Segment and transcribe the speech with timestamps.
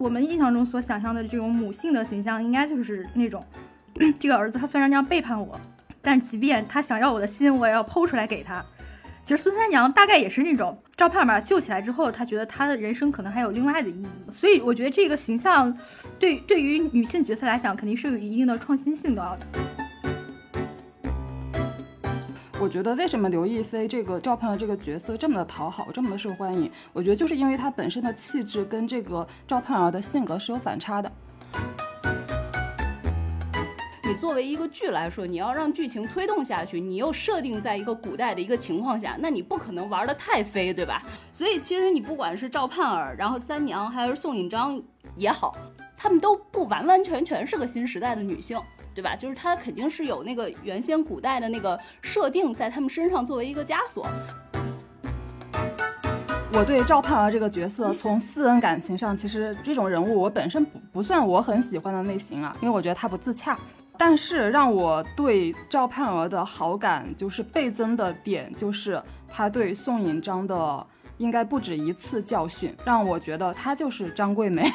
[0.00, 3.44] 我们印象中所想象的这种母性的形象，应该就是那种，
[4.18, 5.60] 这个儿子他虽然这样背叛我，
[6.00, 8.64] 但即便他想要我的心，我也要剖出来给他。
[9.22, 15.76] 其实孙三娘大概也是那种赵盼把他救起来之后，他觉得他的人生可能还有另外的意义，所以我觉得这个形象
[16.18, 19.38] 对对于女性角色来讲，肯定是有一定的创新性的。
[22.60, 26.70] 我觉得为什么刘亦菲这个赵盼儿这个角色这么的讨好，这么的受欢迎？
[26.92, 31.10] 我觉得就是因为她本身的气质跟这个赵盼儿的性格是有反差的。
[34.04, 41.02] 你作为一个剧来说，你要让剧情推动下去，你又设定在一个古代的一个情况下，那你不可能玩的太飞，对吧？
[41.32, 44.78] 所以其实你不管是赵盼儿，然后三娘，还是宋引章
[45.16, 45.56] 也好，
[45.96, 48.60] 他们都不完完全全是个新时代的女性。
[48.94, 49.16] 对吧？
[49.16, 54.06] 就是他肯定是有那个原先古代的那个设定在他们身上作为一个枷锁。
[56.52, 63.56] 我对赵盼儿这个角色，从私人感情上，其实这种人物我本身不不算我很喜欢的类型啊，因为我觉得他不自洽。
[63.96, 70.86] 但是让我对赵盼儿的好感就是倍增的点，就是他对宋引章的
[71.18, 74.68] 应该不止一次教训，让我觉得他就是张桂梅。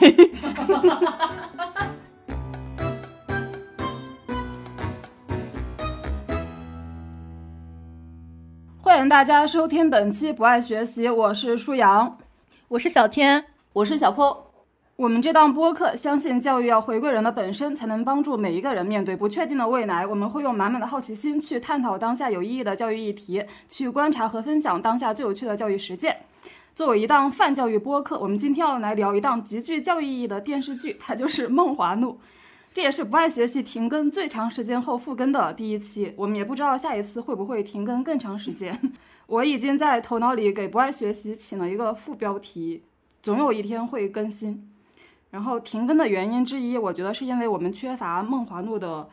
[8.96, 12.18] 欢迎大家收听本期不爱学习，我是舒阳，
[12.70, 13.44] 我是小天，
[13.74, 14.54] 我是小坡。
[14.96, 20.08] 我们这档播客相信教育要回归人的本身，才能帮助每一个人面对不确定的未来。
[20.08, 26.16] 我们会用满满的好奇心去探讨当下有意义的教育议题，去观察和分享当下最有趣的教育实践。
[26.74, 32.18] 作为一档泛教育播客，我们今天要来聊一档极具教育意义的电视剧，它就是《梦华录》。
[32.76, 38.78] 这也是不爱学习停更最长时间后复更的第一期，我们也不知道下一次会不会停更更长时间。
[39.28, 42.84] 我已经在头脑里给不爱学习起了一个副标题，
[43.24, 44.70] 总有一天会更新。
[45.32, 49.08] 然后停更的原因之一，我觉得是因为我们缺乏《梦华录》的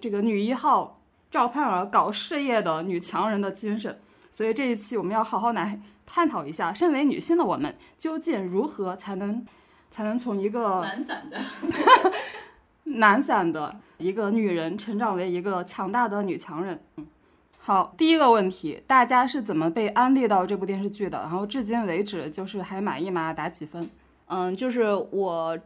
[0.00, 1.00] 这个女一号
[1.32, 3.98] 赵盼儿搞事业的女强人的精神，
[4.30, 9.44] 所以这一期我们要好好来探讨一下，身为女性的我们究竟如何才能
[9.90, 11.36] 才能从一个懒散的。
[12.98, 16.80] 懒散的一个女人成长为一个强大的女强人。
[16.96, 17.06] 嗯，
[17.60, 21.18] 好，第一个问题，大家是怎么被安利到这部电视剧的？
[21.18, 23.32] 然后至今为止，就是还满意吗？
[23.32, 23.90] 打几分？
[24.26, 25.58] 嗯，就是我。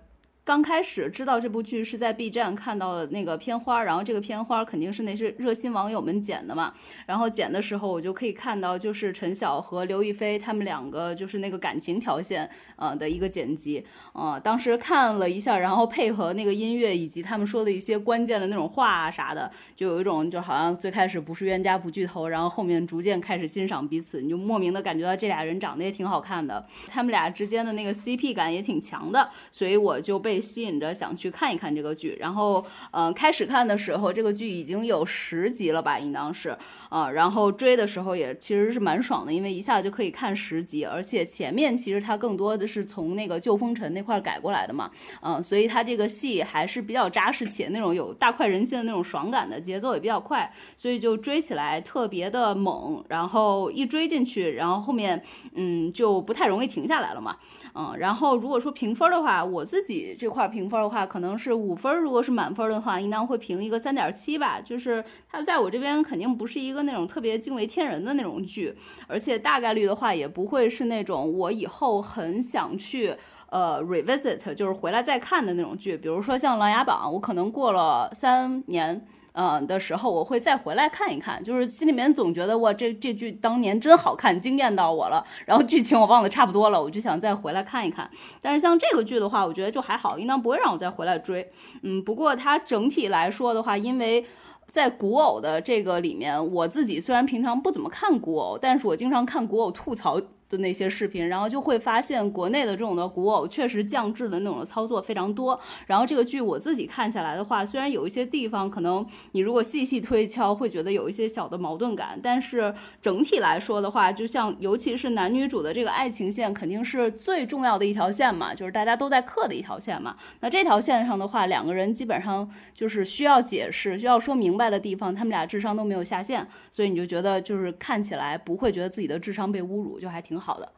[0.45, 6.75] 刚开始知道这部剧是在 B 站看到的那个片花，然后这个片花肯定是那些热心网友们剪的嘛。
[7.07, 13.83] 然后剪的时候，我就可以看到，就是陈晓和刘亦菲他们两个就是那个感情条线呃的一个剪辑。
[14.13, 30.34] 呃，当时看了一下，然后配合那个音乐以及他们说的一些关键的那种话啊啥的，就有一种就好像最开始不是冤家不聚头，然后后面逐渐开始欣赏彼此，你就莫名的感觉到这俩人长得也挺好看的，他们俩之间的那个 CP 感也挺强的，所以我就被。
[30.35, 36.57] 被吸引着想去看一看这个剧，然后，嗯，开始看的时候，这个剧已经有十集了吧，应当是，
[36.89, 44.91] 啊，然后追的时候也其实是蛮爽的，因为一下就可以看十集，而且前面其实它更多的是从那个旧风尘那块改过来的嘛，
[45.23, 55.23] 嗯，所以它这个戏还是比较扎实且那种有大快人心的那种爽感的节奏也比较快，所以就追起来特别的猛，然后一追进去，然后后面，
[55.55, 57.37] 嗯，就不太容易停下来了嘛。
[57.77, 62.01] 嗯，然后如果说评分的话，我自己这块评分的话，可能是五分。
[62.01, 64.59] 如果是满分的话，应当会评一个三点七吧。
[64.59, 68.75] 就是它在我这边肯定不是一个那种特别惊为天人的那种剧，
[69.07, 73.15] 而且大概率的话也不会是那种我以后很想去
[73.51, 75.95] 呃 revisit，就是回来再看的那种剧。
[75.95, 79.07] 比如说像《琅琊榜》，我可能过了三年。
[79.35, 85.25] 嗯的时候，我会再回来看一看，就是心里面总觉得哇，这这剧当年真好看，惊艳到我了。
[85.45, 88.09] 然后剧情我忘得差不多了，我就想再回来看一看。
[88.41, 91.51] 但是像这个剧的话，我觉得就还好，应当不会让我再回来追。
[91.83, 94.25] 嗯，不过它整体来说的话，因为
[94.71, 100.21] 在古偶的这个里面，我自己虽然平常不怎么看古偶，但是我经常看古偶吐槽。
[100.59, 105.59] 那些视频，然后就会发现国内的这种的古偶确实降智的那种的操作非常多。
[105.87, 112.73] 然后这个剧我自己看下来的话，虽然有一些地方可能你如果细细推敲会觉得有一些小的矛盾感，但是
[113.03, 120.15] 整体来说的话，就像尤其是男女主的这个爱情线肯定是最重要的一条线嘛，就是大家都在刻的一条线嘛。
[120.41, 130.35] 那这条线上的话，两个人基本上就是需要解释、需要说明白的地方，他们俩智商都没有下线，所以你就觉得就是看起来不会觉得自己的智商被侮辱，就还挺。
[130.44, 130.71] 好的，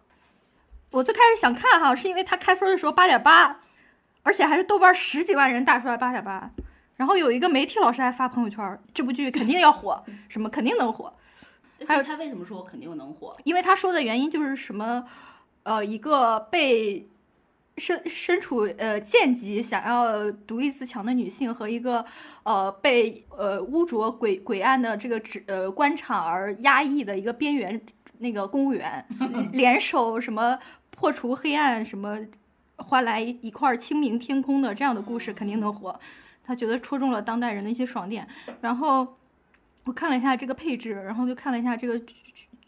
[0.91, 3.61] 我最开始想看哈，是因为他开分的时候八点八，
[4.23, 6.51] 而且还是豆瓣十几万人打出来八点八，
[6.95, 11.13] 然后有一个媒体老师还发朋友圈，这部剧肯定要火，什么肯定能火。
[11.87, 13.37] 还有他为什么说我肯定能火？
[13.45, 15.05] 因为他说的原因就是什么，
[15.65, 17.07] 呃，一个被
[17.77, 22.03] 身身处呃贱籍，想要独立自强的女性和一个
[22.45, 27.79] 呃被呃污浊诡诡案的这个职呃官场而压抑的一个边缘
[28.19, 29.05] 那个公务员
[29.53, 30.59] 联手什么
[30.91, 32.19] 破除黑暗什么
[32.77, 35.99] 换来一块清明天空的这样的故事肯定能火。
[36.45, 38.27] 他觉得戳中了当代人的一些爽点，
[38.61, 39.17] 然后
[39.85, 42.15] 我看了一下这个配置，然后就看了一下这个剧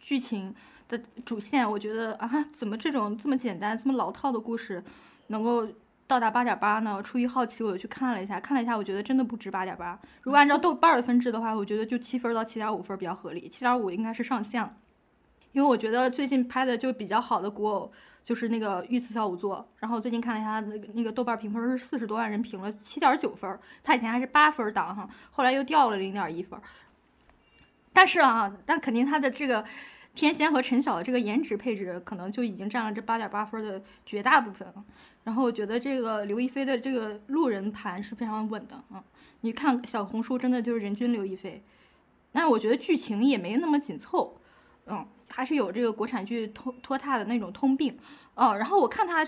[0.01, 0.53] 剧情
[0.89, 4.83] 的主线，我觉得啊，怎么这种这么简单、这么老套的故事
[5.29, 5.65] 能够
[6.09, 7.01] 到达八点八呢？
[7.01, 9.97] 出于好奇，我就去看了一下，看了一下，我觉得真的不值八点八。
[10.23, 14.69] 如果按照豆瓣的分制的话，我觉得就七分到七点五分比较合理，七点五应该是上限，
[15.53, 17.93] 因为我觉得最近拍的就比较好的古偶。
[18.25, 26.61] 就是那个御赐小仵作，然后最近看了一下那个那个豆瓣评分是四十多万人评了七点九分，他以前还是八分档哈，后来又掉了零点一分。
[27.91, 29.65] 但是啊，但肯定他的这个
[30.15, 34.85] 天仙和陈晓的这个颜值配置，可能就已经占了这八点八分的绝大部分了。
[35.25, 39.03] 然后我觉得这个刘亦菲的这个路人盘是非常稳的啊，
[39.41, 41.63] 你看小红书真的就是人均刘亦菲，
[42.31, 44.37] 但是我觉得剧情也没那么紧凑，
[44.85, 45.09] 嗯。
[45.29, 47.99] 还是有这个国产剧拖拖沓的那种通病，
[48.35, 49.27] 哦，然后我看他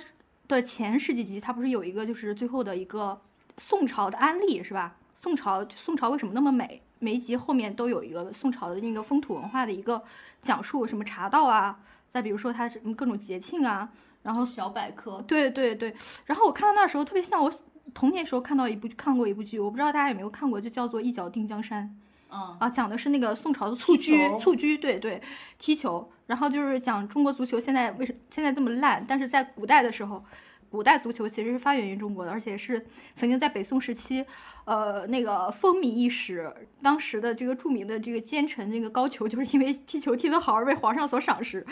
[0.49, 3.21] 的前十几集，他不是有一个就是最后的一个
[3.59, 4.97] 宋朝的安利是吧？
[5.15, 6.83] 宋朝宋朝为什么那么美？
[6.99, 10.03] 每一集后面都有一个宋朝的那个风土文化的一个
[10.43, 11.81] 讲述，什么茶道啊，
[12.11, 13.91] 再比如说它什么各种节庆啊，
[14.23, 15.95] 然后小百科，对对对，
[16.27, 17.51] 然后我看到那时候特别像我
[17.95, 21.85] 童年时候看到一部看过一部剧，我不知道大家有没有看过，就叫做《一脚定江山》。
[22.31, 25.21] 啊，讲的是那个宋朝的蹴鞠，蹴鞠，对对，
[25.59, 26.11] 踢球。
[26.27, 30.25] 然后就是讲中国足球现在为什现在这么烂，但是在古代的时候，
[30.71, 32.87] 古代足球其实是发源于中国的，而且是
[33.17, 34.25] 曾经在北宋时期，
[34.65, 36.55] 呃，那个风靡一时。
[36.81, 41.67] 当时的这个著名的这个奸臣这个高俅，就是因为踢球踢得好而被皇上所赏识。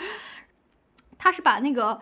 [1.17, 2.01] 他是把那个，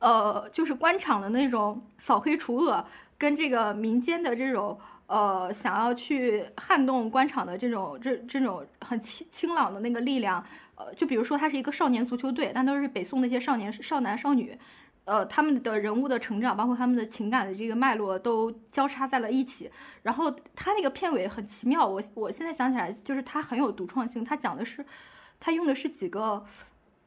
[0.00, 2.84] 呃，就是官场的那种扫黑除恶，
[3.16, 4.78] 跟这个民间的这种。
[5.06, 10.42] 呃，想要去撼动官场的这种这这种很清清朗的那个力量，
[10.76, 14.58] 呃，就比如说他是一个少年足球队，但都是北宋那些少年少男少女，
[15.04, 19.70] 呃，他们的人物的成长，包括他们的情感的这个脉络都交叉在了一起。
[20.02, 24.84] 然后他那个片尾很奇妙，我我现在想起来，就是他很有独创性，他讲的是，
[25.38, 26.42] 他用的是几个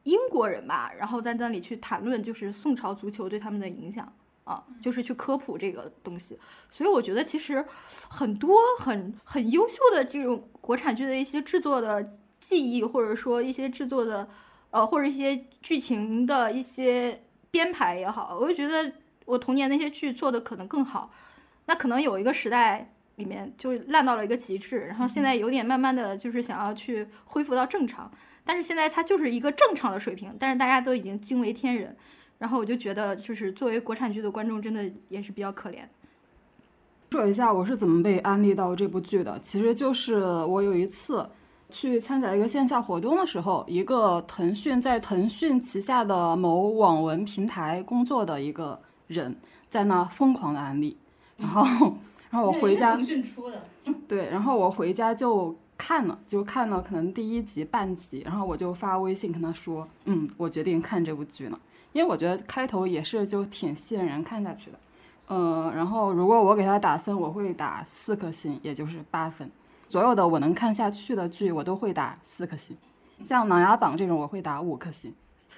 [0.04, 4.12] 英国人吧，然后在那里去谈论就是宋朝足球对他们的影响。
[4.48, 6.38] 啊，就是去科普这个东西，
[6.70, 7.62] 所以我觉得其实
[8.08, 14.26] 很多很很优秀的这种国产剧的一些制作的技艺，或者说一些制作的，
[14.70, 18.90] 呃，或者一些剧情的一些编排也好，我就觉得
[19.26, 21.12] 我童年那些剧做的可能更好。
[21.66, 28.10] 那可能有一个时代里面就烂到了一个极致，然后现在有点慢慢的就是想要去恢复到正常，
[28.44, 31.94] 但是现在它就是一个正常的水平，但是大家都已经惊为天人。
[32.38, 35.78] 然后我就觉得，就是作为国产剧的观众，真的也是比较可怜。
[37.10, 41.28] 说一下我是怎么被安利到这部剧的，其实就是我有一次
[41.70, 49.34] 去参加一个线下活动的时候，一个腾讯在腾讯旗下的某网文平台工作的一个人
[49.68, 50.96] 在那疯狂的安利，
[51.38, 51.62] 然后，
[52.30, 53.62] 然后我回家，腾讯出的，
[54.06, 61.58] 对，然后我回家就看了，就看了可能第一集半集，然后我就发微信跟他说，嗯，我决定看这部剧了。
[61.98, 64.78] 因为我觉得开头也是就挺吸引人看下去的，
[65.30, 69.50] 嗯，然后如果我给他打分，我会打四颗星，也就是八分。
[69.88, 72.76] 所有的我能看下去的剧，我都会打四颗星。
[73.20, 75.12] 像《琅琊榜》这种，我会打五颗星。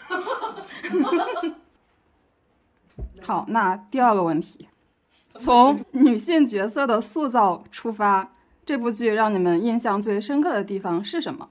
[3.20, 4.66] 好，那第二个问题，
[5.36, 8.32] 从女性角色的塑造出发，
[8.64, 11.50] 这部剧让你们印象最深刻的地方是什么？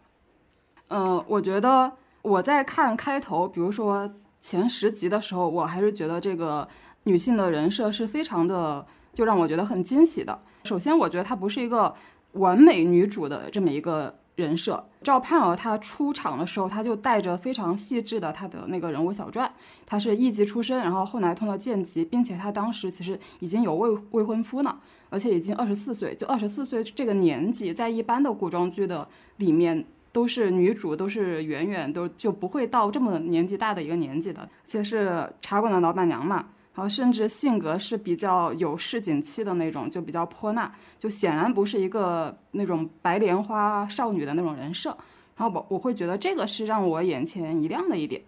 [0.88, 1.91] 嗯，我觉得
[2.24, 4.12] 我在看开头，比如说。
[4.41, 6.67] 前十集的时候，我还是觉得这个
[7.03, 10.39] 女性的人设是非常的，就让我觉得很惊喜的。
[10.63, 11.93] 首先，我觉得她不是一个
[12.34, 14.86] 完美女主的这么一个人设。
[15.01, 19.51] 赵盼儿她出场的时候，她就带着非常细致的她的那个人物小传。
[19.86, 24.77] 她是一级出身，然后后来通了剑级，并且她当时其实已经有未未婚夫呢，
[25.10, 26.15] 而且已经二十四岁。
[26.15, 29.86] 就二十四岁这个年纪，在一般的古装剧的里面。
[30.19, 44.89] 都是女主，都是远远都就不会到这么年纪大的一个年纪的，而且是茶馆的老板娘嘛，然后甚至性格是比较有市井气的那种，就比较泼辣，就显然不是一个那种白莲花少女的那种人设。
[45.38, 48.21] 然后我我会觉得这个是让我眼前一亮的一点。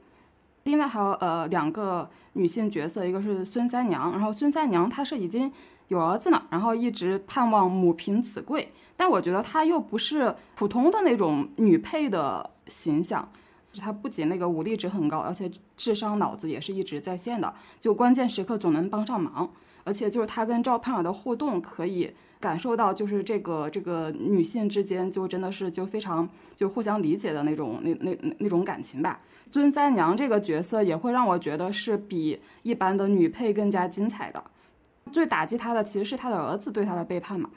[0.64, 5.52] 另外还有呃两个女性角色，一个是孙三娘，然后孙三娘她是已经
[5.90, 8.72] 有儿子了，然后一直盼望母凭子贵。
[9.02, 13.28] 但我觉得她又不是普通的那种女配的形象，
[13.80, 19.50] 她不仅那个武力值很高，而且智商脑子也是一直在线的，就关键时刻总能帮上忙。
[19.84, 29.20] 而且就是她跟赵盼儿的互动，可以感受到就是这个这个女性之间就真的是就非常就互相理解的那种那那那种感情吧。
[29.50, 34.44] 尊三娘这个角色也会让我觉得是比一般的女配更加精彩的。
[35.12, 37.50] 最打击她的其实是她的儿子对她的背叛嘛。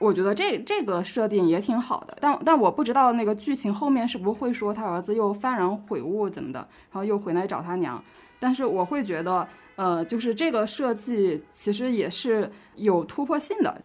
[0.00, 6.58] 我觉得这这个设定也挺好的，但但我不知道那个剧情后面是不是会说他儿子又幡然悔悟怎么的，
[6.90, 8.02] 然后又回来找他娘。
[8.38, 13.82] 但是我会觉得，呃，就是这个设计其实也是有突破性的。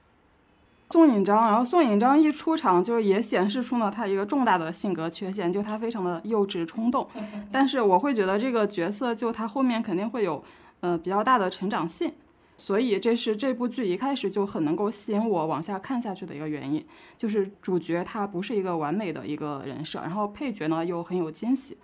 [0.92, 7.06] 宋引章，然后宋引章一出场就也显示出了他一个重大的性格缺陷，就他非常的幼稚冲动。
[7.52, 10.42] 但是我会觉得这个角色就他后面肯定会有，
[10.80, 12.14] 呃，比较大的成长性。
[12.58, 16.86] 所以这是这部剧一开始就很能够吸引我往下看下去的一个原因，
[17.18, 21.78] 就是主角他不是一个完美的一个人设，然后配角呢又很有惊喜，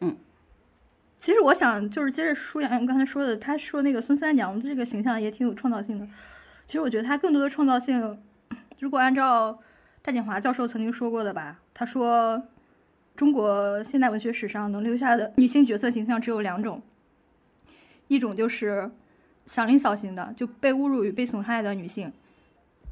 [0.00, 0.16] 嗯。
[1.18, 6.06] 其实我想就是接着舒阳刚才说的，他说那个孙三娘的这个形象也挺有创造性的。
[6.66, 8.18] 其实我觉得他更多的创造性，
[8.78, 9.58] 如果按照
[10.00, 12.42] 戴锦华教授曾经说过的吧，他说
[13.14, 16.80] 中国现代文学史上能留下的女性角色形象只有两种，
[18.08, 18.90] 一种就是。
[19.46, 22.12] 祥林嫂型的就被侮辱与被损害的女性，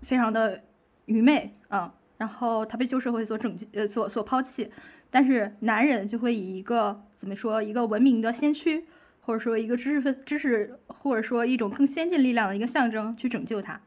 [0.03, 0.63] 非常的
[1.07, 4.71] 愚昧啊，然后她被旧社会所拯救呃所所抛弃，
[5.11, 8.85] 但是男人就会以一个怎么说一个文明的先驱，
[9.21, 13.81] 或者说一个知识分知识或者说一种更先进力量的一个象征去拯救她，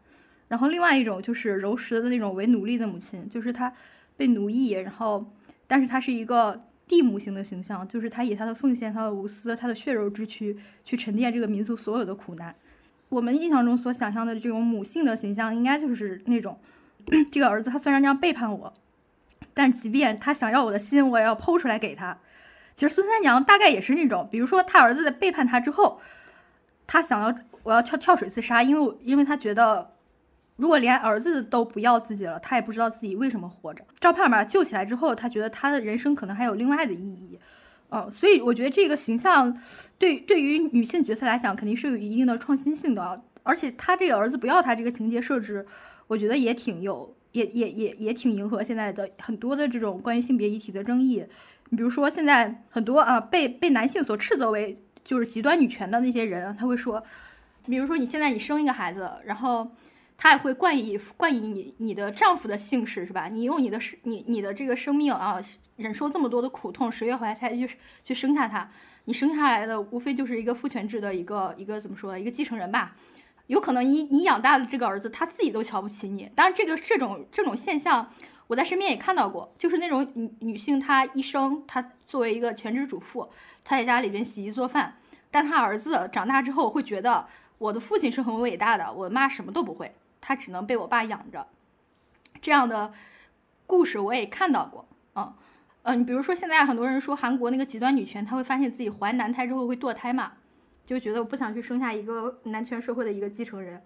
[0.47, 3.73] 然后另外一种就是柔实的那种为奴隶的母亲，就是她
[4.15, 5.25] 被奴役，然后
[5.67, 6.63] 但是她是一个。
[6.87, 12.55] 地母型的形象，就是他以他的奉献、他的无私、他的血肉之躯去沉淀这个民族所有的苦难。
[13.09, 16.59] 我们印象中所想象的这种母性的形象，应该就是那种，
[17.31, 18.73] 这个儿子他虽然这样背叛我，
[19.53, 22.17] 但即便他想要我的心，我也要剖出来给他。
[22.75, 25.99] 其实孙三娘大概也是那种，比如说他儿子在背叛他之后，
[26.85, 29.91] 他想要我要跳跳水自杀，因为因为他觉得。
[30.57, 33.85] 如果连儿子都不要自己了，他也不知道自己为什么活着。
[33.99, 37.37] 赵盼把救起来之后，他觉得他的人生可能还有另外的意义，
[37.89, 39.55] 嗯，所以我觉得这个形象
[39.99, 43.21] 对对于女性角色来讲，肯定是有一定的创新性的。
[43.43, 45.63] 而且他这个儿子不要他这个情节设置，
[46.07, 51.23] 我觉得也挺有，也也也也挺迎合现在的很多的这种关于性别议题的争议。
[51.69, 57.03] 你比如说现在很多啊被被男性所斥责为就是极端女权的那些人，他会说，
[57.67, 59.69] 比如说你现在你生一个孩子，然后。
[60.17, 63.27] 他也会冠以冠以你你的丈夫的姓氏是吧？
[63.27, 65.39] 你用你的生你你的这个生命啊，
[65.75, 67.69] 忍受这么多的苦痛，十月怀胎去
[68.03, 68.67] 去生下他，
[69.05, 72.95] 你生下来的无非就是一个父权制的一个一个怎么说一个继承人吧？
[73.45, 76.29] 有可能你你养大的这个儿子他自己都瞧不起你。
[76.35, 78.11] 当然这个这种这种现象
[78.47, 83.29] 我在身边也看到过，就是那种女女性她一生她作为一个全职主妇，
[83.63, 84.97] 她在家里边洗衣做饭，
[85.29, 87.25] 但她儿子长大之后会觉得
[87.59, 89.93] 我的父亲是很伟大的，我妈什么都不会。
[90.21, 91.47] 他只能被我爸养着，
[92.41, 92.93] 这样的
[93.65, 94.87] 故事我也看到过。
[95.15, 95.33] 嗯
[95.83, 100.33] 嗯，比如说现在很多人说韩国那个极端女权，她会发现自己怀男胎之后会堕胎嘛，
[100.85, 103.81] 就觉得我不想去生下一个男权社会的一个继承人，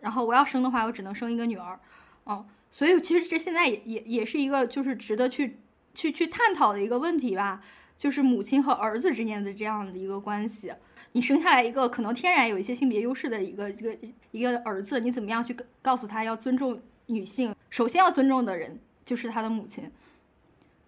[0.00, 1.80] 然后我要生的话，我只能生一个女儿。
[2.26, 5.58] 嗯，所以其实这现在也也也是一个就是值得去
[5.94, 7.62] 去去探讨的一个问题吧，
[7.96, 10.74] 就是母亲和儿子之间的这样的一个关系。
[11.12, 13.98] 你生下来一个可能天然有一些性别优势的一个这个
[14.30, 17.52] 一个儿子，你怎么样去告诉他要尊重女性？
[17.68, 19.90] 首先要尊重的人就是他的母亲。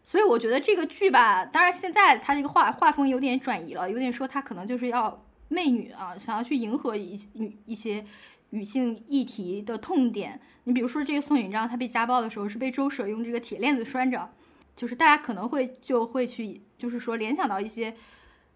[0.05, 8.05] 所以我觉得这个剧吧，当然现在他这个画画风有点转移了，有点说他可能就是要媚女啊，想要去迎合一女一些
[8.51, 10.41] 女性议题的痛点。
[10.65, 14.31] 你比如说这个宋允章，他被家暴的时候是被周舍用这个铁链子拴着，
[14.77, 17.97] 就是大家可能会就会去就是说联想到一些。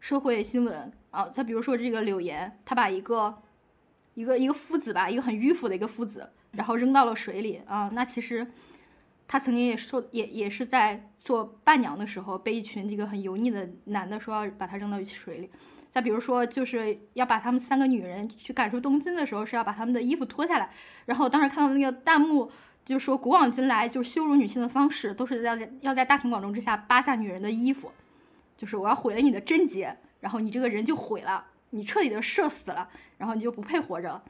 [0.01, 3.43] 社会新闻啊，再比如说这个柳岩，他把一个
[4.15, 7.91] 一个一个夫子吧，一个很迂腐的一个夫子，然后扔到了水里啊。
[7.93, 8.47] 那其实
[9.27, 15.51] 他曾经也受也也是在做伴娘的时候，被一群这个很油腻的男的说要把他扔到水里。
[15.93, 20.71] 再比如说，就是要把他们三个女人去赶出东京的时候，是要把他们的衣服脱下来。
[21.07, 22.51] 然后当时看到那个弹幕，
[22.85, 27.91] 就说古往今来，就羞辱女性的方式，都是要在要在大庭广众之下扒下女人的衣服。
[28.57, 34.23] 就是我要毁了你的贞洁，然后你这个人就毁了，你彻底的社死了，然后你就不配活着。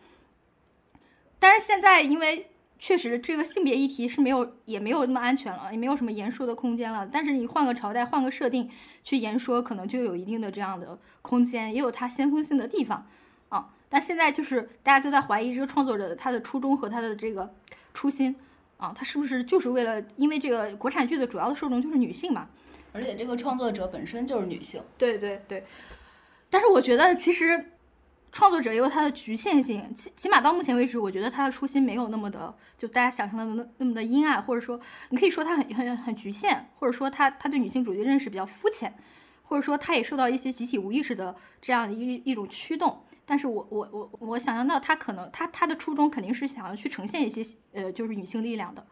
[1.38, 7.08] 但是现在，因为确实这个性别议题是没有，也没有那么安全了，也没有什么言说的空间了。
[7.10, 8.68] 但是你换个朝代，换个设定
[9.04, 13.06] 去言说，可能就有一定的这样的空间，也有它先锋性的地方
[13.48, 13.70] 啊。
[13.88, 17.54] 但现在就是大家就在怀疑这个创作者的他的初衷和他的这个
[17.94, 18.34] 初心
[18.78, 22.48] 啊，他是不是就是为了因为这个国产剧的主要的受众就是女性嘛？
[22.96, 24.82] 而且这个创作者本身就是女性。
[24.96, 25.62] 对对对，
[26.48, 27.72] 但是我觉得其实
[28.32, 38.94] 创作者也有他的局限性，起起码到目前为止，我觉得他的初心没有那么的就大家想象的那那么的阴暗，或者说你可以说他很很很局限，或者说他他对女性主义的认识比较肤浅，
[39.44, 43.04] 或者说他也受到一些集体无意识的这样的一一种驱动。
[43.28, 48.86] 但是我我我我想象到他可能他他的初衷肯定是想要去呈现一些呃就是女性力量的。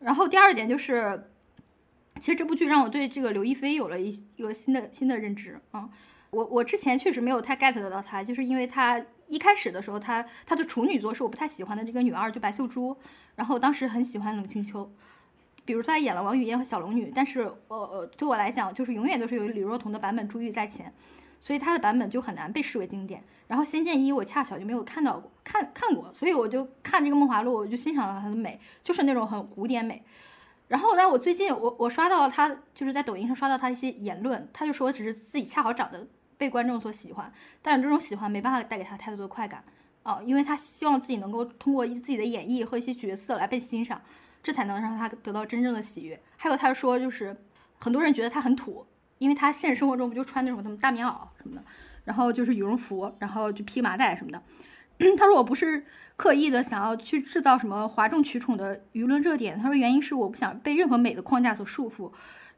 [0.00, 1.30] 然后第二点就是，
[2.24, 5.90] 其实这部剧让我对这个刘亦菲有了一一个新的新的认知啊。
[6.30, 12.96] 我我之前确实没有太 get 得到她，就是因为她一开始的时候，她她的处女作是我不太喜欢的这个女二，就白秀珠。
[13.34, 14.90] 然后当时很喜欢冷清秋，
[15.66, 20.90] 比如她演了王语嫣和小龙女，但是呃呃对我来讲，就是永远都是有李若彤的版本珠玉在前，
[21.42, 23.22] 所以她的版本就很难被视为经典。
[23.48, 30.02] 然后《仙剑一》我恰巧就没有看到过，看看过，所以我就看这个《梦华录》，我就欣赏到她的美，就是那种很古典美。
[30.74, 36.04] 然后呢，我最近我我刷到他就是在抖音上刷到他一些言论，他就说只是自己恰好长得
[36.36, 39.62] 被观众所喜欢，但是这种喜欢没办法带给他太多的快感
[40.02, 44.02] 哦，因为他希望自己能够通过自己的演绎和一些角色来被欣赏，
[44.42, 46.20] 这才能让他得到真正的喜悦。
[46.36, 47.36] 还有他说就是
[47.78, 48.84] 很多人觉得他很土，
[49.18, 51.62] 因为他现实生活中不就穿那种什么大棉袄什么的，
[52.02, 54.42] 然后就是羽绒服，然后就披麻袋什么的。
[55.18, 55.84] 他说我不是
[56.16, 62.10] 刻意的想要去制造什么哗众取宠的舆论热点，他说原因是我不想被任何美的框架所束缚。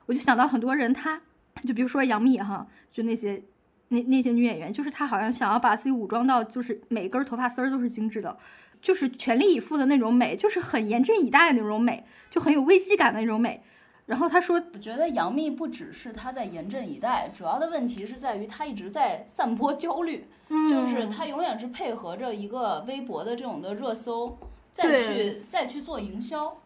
[0.07, 1.21] 我就想到很多人他，
[1.67, 3.43] 就比如说杨幂哈，就那些
[3.89, 8.37] 那那些女演员，就是她好像想要把自己武装到就是每根头发丝儿都是精致的，
[8.83, 13.63] 就是全力以赴的那种美，就是很严阵以待的那种美，就很有危机感的那种美。
[14.07, 24.39] 然后他说，我觉得杨幂不只是她在严阵以待，主要的问题是在于她一直在散播焦虑， 嗯就是她永远是配合着一个微博的这种的热搜，
[24.73, 26.57] 再去再去做营销。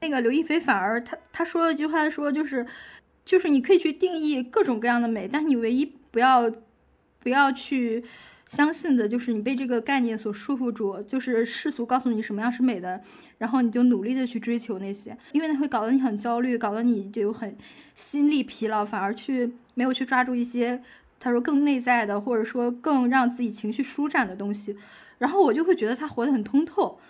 [0.00, 2.66] 那个刘亦菲反而她她说了一句话说就是，
[3.24, 6.50] 就是你可以去定义各种各样的美，但你唯一不要
[7.20, 8.04] 不要去
[8.54, 13.00] 相信的就是你被这个概念所束缚住，就是世俗告诉你什么样是美的，
[13.38, 17.56] 然后你就努力的去追求那些，因为那会搞得你很焦虑，搞得你就很
[17.96, 20.80] 心力疲劳，反而去没有去抓住一些
[21.18, 24.76] 他说更内在的，或者说更让自己情绪舒展的东西，
[25.18, 27.00] 然后我就会觉得他活得很通透。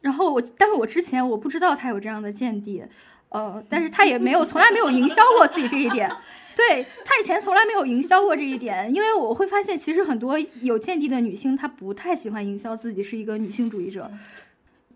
[0.00, 2.84] 然后我，但是我之前我不知道他有这样的见地，
[3.28, 6.10] 呃，但是他也没有从来没有营销过自己这一点，
[6.54, 14.10] 对他以前从来没有营销过这一点，因为我会发现其实很多有见地的女性她不太喜欢营销自己是一个女性主义者，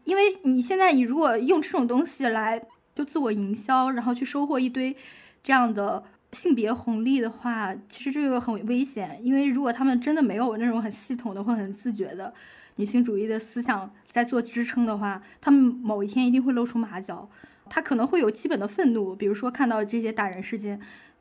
[0.04, 2.62] 因为你现在你如果用这种东西来
[2.94, 4.94] 就自我营销，然后去收获一堆
[5.42, 12.32] 这样的性别红利的话，其实这个很危险，因为如果他们真的没有那种很系统的或很自觉的。
[12.78, 17.26] 女性主义的思想在做支撑的话，他们某一天一定会露出马脚。
[17.70, 20.78] 他可能会有基本的愤怒，比如说看到这些打人事件，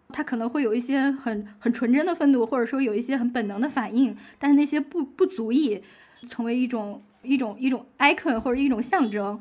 [0.09, 5.81] 他可能会有一些很很纯真的愤怒，或者说有一些很本能的反应，但是那些不不足以
[6.29, 9.39] 成为一种一种一种 icon 或者一种象征。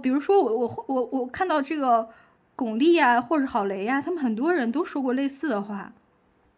[0.00, 2.08] 比如说我我我我看到这个
[2.54, 5.92] 巩俐啊，或者郝蕾呀，他们很多人都说过类似的话。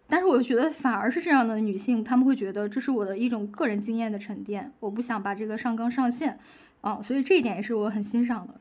[0.06, 6.38] 但是我觉得反而是这样的女性，她们会觉得这是我的一种个人经验的沉淀，我不想把这个上纲上线，
[6.82, 8.54] 啊，所以这一点也是我很欣赏的。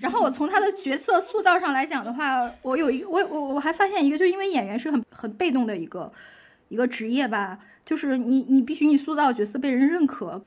[0.00, 6.12] 然后我从他的角色塑造上来讲的话，我有一，我我我还发现一个，就因为演员是很很被动的一个
[6.68, 10.44] 一个职业吧，就是你你必须你塑造角色被人认可。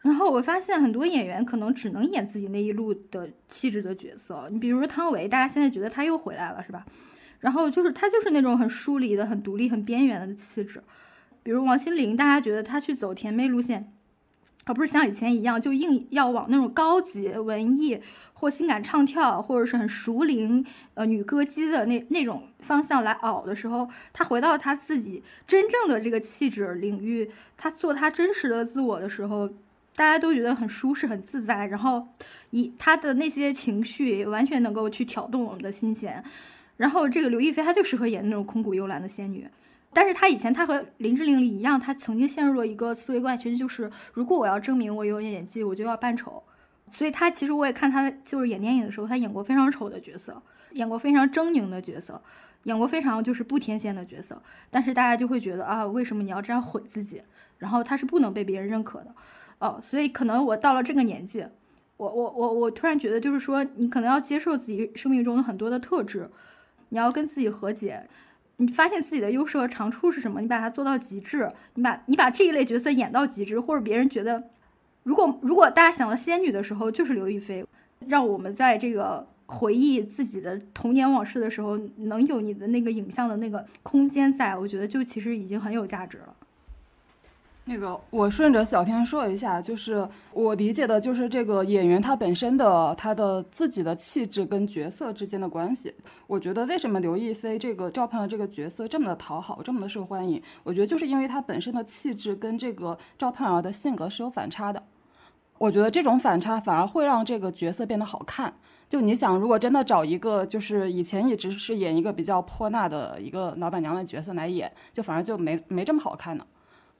[0.00, 6.84] 然后我发现很多演员可能只能演自己那一路的气质的角色，你比如说汤唯，大家现在觉得他又回来了，是吧？
[7.40, 10.82] 然后就是他就是那种很疏离的、很独立、很边缘的气质，
[11.42, 13.92] 比如王心凌，大家觉得她去走甜妹路线，
[14.68, 17.98] 而不是像以前一样就硬要往那种高级文艺
[18.34, 29.48] 或性感唱跳，或者是很熟龄呃女歌姬的那那种方向来熬的时候，她回到她自己真正的这个气质领域，她做她真实的自我的时候。
[29.96, 32.06] 大家都觉得很舒适、很自在，然后
[32.50, 36.22] 以她的那些情绪完全能够去挑动我们的心弦。
[36.76, 39.48] 然后这个刘亦菲她就适合演那种空谷幽兰的仙女，
[39.92, 46.42] 但是他以前他和林志玲一样，他曾经陷入了一个思维怪圈，就是如果我要证明我有演技，我就要扮丑。
[46.92, 50.40] 所以他其实我也看他就是演电影的时候，他演过非常丑的角色，
[50.72, 52.22] 演过非常狰狞的角色，
[52.62, 54.40] 演过非常就是不天仙的角色。
[54.70, 57.22] 但是大家就会觉得啊，为什么你要这样毁自己？
[57.58, 59.14] 然后他是不能被别人认可的。
[59.58, 61.44] 哦，所以可能我到了这个年纪，
[61.96, 66.30] 我我我我突然觉得，就是说，你可能要接受自己生命中的很多的特质，
[66.90, 68.08] 你要跟自己和解，
[68.60, 74.50] 你发现自己的优势和长处是什么，你把它做到极致，你把你把这一类角色演到极致，或者别人觉得，
[75.04, 77.64] 如果如果大家想到仙女的时候，就是刘亦菲，
[78.08, 86.34] 让我们在这个回忆自己的童年往事的时候，能有你的那个影像的那个空间在，我觉得就其实已经很有价值了。
[87.68, 95.94] 那个，我顺着小天说一下，就是我理解的，就是这个演员他本身的他的自己的气质跟角色之间的关系。
[96.26, 100.42] 我觉得为什么刘亦菲这个赵盼儿这个角色这么的讨好，这么的受欢迎？
[100.64, 104.82] 我觉得就是因为她本身的气质跟这个赵盼儿的性格是有反差的。
[105.58, 108.54] 我觉得这种反差反而会让这个角色变得好看。
[108.88, 116.46] 就你想，如果真的找一个就是以前一直是演一个比较泼辣的一个老板娘的角色来演，就反而就没没这么好看呢。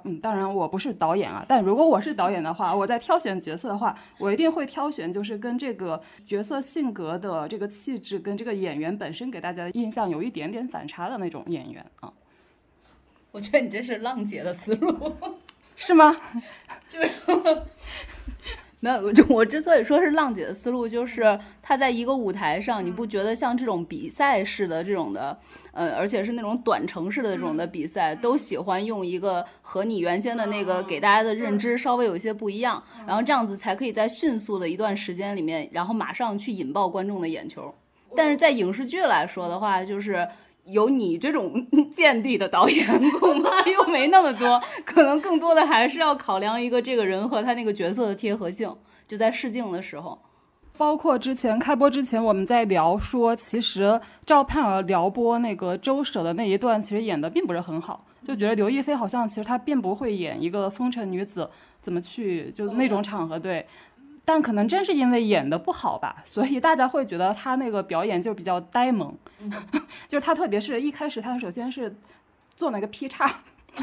[0.05, 12.13] 嗯，当然我不是导演啊，但如果我是导演的话，我在挑选角色的话，我一定会挑选就是跟这个角色性格的这个气质跟这个演员本身给大家的印象有一点点反差的那种演员啊。
[13.33, 15.17] 我觉得你这是浪姐的思路，
[15.77, 16.17] 是吗？
[16.89, 17.11] 就是
[18.81, 25.37] 没有，就我之所以说是浪姐的思路，就是她在一个舞台上，你不觉得像这种比赛式的这种的，
[25.73, 37.75] 呃，而且是那种短程式的这种的比赛，都喜欢用一个和你原先的那个给大家的认知稍微有一些不一样，然后这样子才可以在迅速的一段时间里面，然后马上去引爆观众的眼球。
[38.17, 40.29] 但是在影视剧来说的话，就是。
[40.71, 48.75] 有你这种 见地的导演，恐怕又没那么多，可能更多的还是要考量一个这个人和他那个角色的贴合性。
[49.07, 50.19] 就在试镜的时候，
[50.77, 61.49] 包括之前开播之前，我们在聊说，其实赵盼儿撩拨那个周舍的那一段，其实演的并不是很好，就觉得刘亦菲好像其实她并不会演一个风尘女子，
[61.81, 63.67] 怎么去就那种场合对。
[64.29, 69.17] 但可能真是因为演的不好吧，所以大家会觉得他那个表演就比较呆萌，
[70.07, 71.97] 就是他特别是一开始他首先是
[72.55, 73.41] 做那个劈叉，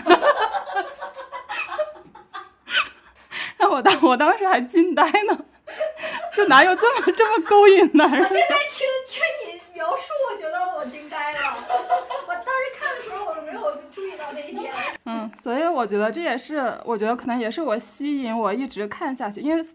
[3.58, 5.46] 让我当我当时还惊呆呢，
[6.36, 8.22] 就哪有这么这么勾引男人？
[8.22, 11.40] 我现在听听你描述，我觉得我惊呆了。
[12.28, 14.72] 我当时看的时候，我没有注意到这一点。
[15.06, 19.66] 嗯，所以我觉得这也是，我觉得可能也是我吸引我一直看下去，因为。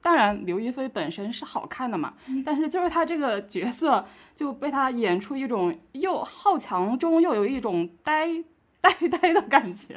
[0.00, 2.14] 当然，刘亦菲本身是好看的嘛，
[2.46, 8.28] 但是就是她这个角色就被她演出一种又好强中又有一种呆
[8.80, 9.96] 呆呆的感觉。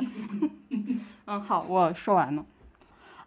[1.27, 2.43] 嗯，好，我说完了。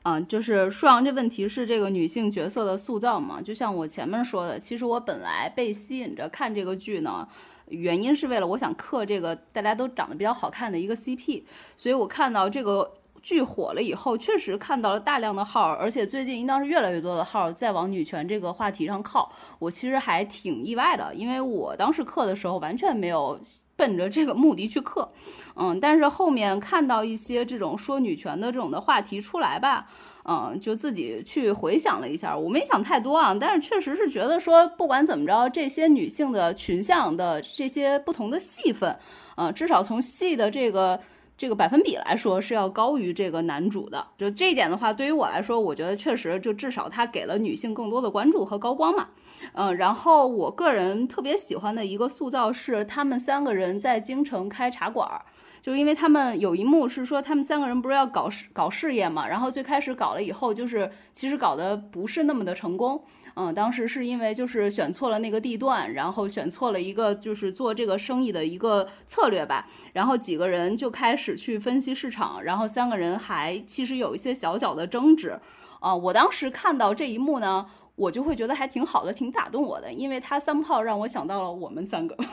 [0.03, 3.41] 嗯，就是舒阳这问题是这个女性角色的塑造嘛？
[3.41, 7.27] 就像我前面说的，其实我本来被吸引着看这个剧呢，
[7.69, 11.45] 原因是为了我想刻这个大家都长得比较好看的一个 CP，
[11.77, 12.95] 所以我看到这个。
[13.25, 19.33] 剧火了以后，确实看到了大量的号，而且最近应当是越来越多的号在往女权这个话题上靠。
[19.59, 23.41] 我其实还挺意外的，因为我当时刻的时候完全没有
[23.75, 25.09] 奔着这个目的去刻，
[25.57, 29.87] 嗯，但是后面看到一些这种说女权的这种的话题出来吧，
[30.27, 38.95] 嗯，就自己去回想了一下，我没想太多啊，但是确实是觉得说，不管怎么着，这些女性的群像的这些不同的戏份，
[39.37, 41.01] 嗯，至少从戏的这个。
[41.37, 49.09] 这个百分比来说是要高于这个男主的，就这一点的话，对于我来说，我觉得确实就至少他给了女性更多的关注和高光嘛。
[49.53, 55.21] 嗯，然后我个人特别喜欢的一个塑造是他们三个人在京城开茶馆儿，
[55.61, 63.05] 就因为他们有一幕是说他们三个人不是要搞事搞事业嘛，然后最开始搞了以后，就是其实搞得不是那么的成功。
[63.37, 75.39] 嗯，当时是因为就是选错了那个地段，然后选错了一个就是做这个生意的一个策略吧，然后几个人就开始去分析市场，然后三个人还其实有一些小小的争执。
[75.81, 77.67] 啊，我当时看到这一幕呢，
[77.97, 82.17] 我就会觉得还挺好的，挺打动我的，因为他三炮让我想到了我们三个。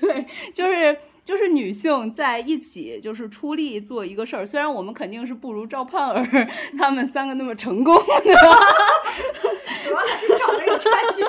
[0.00, 8.58] 对，就是就是女性在一起就是出力做一个事儿，虽然我们肯定是不如赵盼儿 他们三个那么成功，对吧？
[9.84, 11.22] 主要还是找了有差距，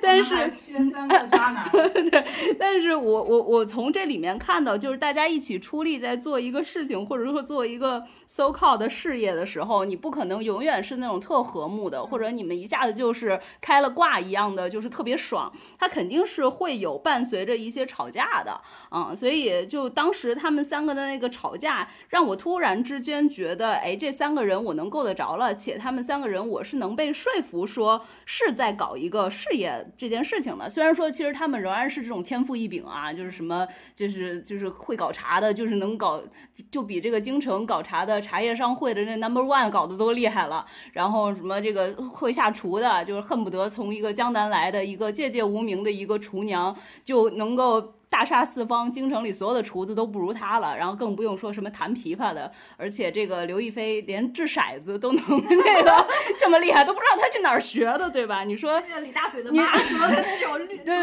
[0.00, 1.68] 但是缺三个渣男。
[2.10, 2.24] 对，
[2.58, 30.68] 但是我我我从这里面看到，就是大家一起出力在做一个事情，或者说做一个 so called 的事业的时候，你不可能永远是那种特和睦的，或者你们一下子就是开了挂一样的，就是特别爽，它肯定是会有伴随着一些吵架的，嗯，所以就当时他们三个的那个吵架，让我突然之间觉得，哎，这三个人我能够得着了，且他们三个人我是能被说服说是在搞一个事业这件事情的。
[30.68, 36.22] 虽然说其实他们仍然是这种天赋异禀啊，就是什么就是就是会搞茶的，就是能搞，
[36.70, 40.64] 就比这个京城搞茶的茶叶商会的那 number one 搞得都厉害了。
[40.92, 47.94] 然后什么这个会下厨的，就是恨不得从一个江南来的一个籍籍无名的一个厨娘就能够。
[48.12, 56.06] 大杀四方，京城里所有的厨子都不如他了，然后更不用说什么弹琵琶的，而且这个刘亦菲连掷骰子都能 那个
[56.38, 58.44] 这么厉害，都不知道他去哪儿学的，对吧？
[58.44, 60.94] 你说李大嘴的妈说的那种 对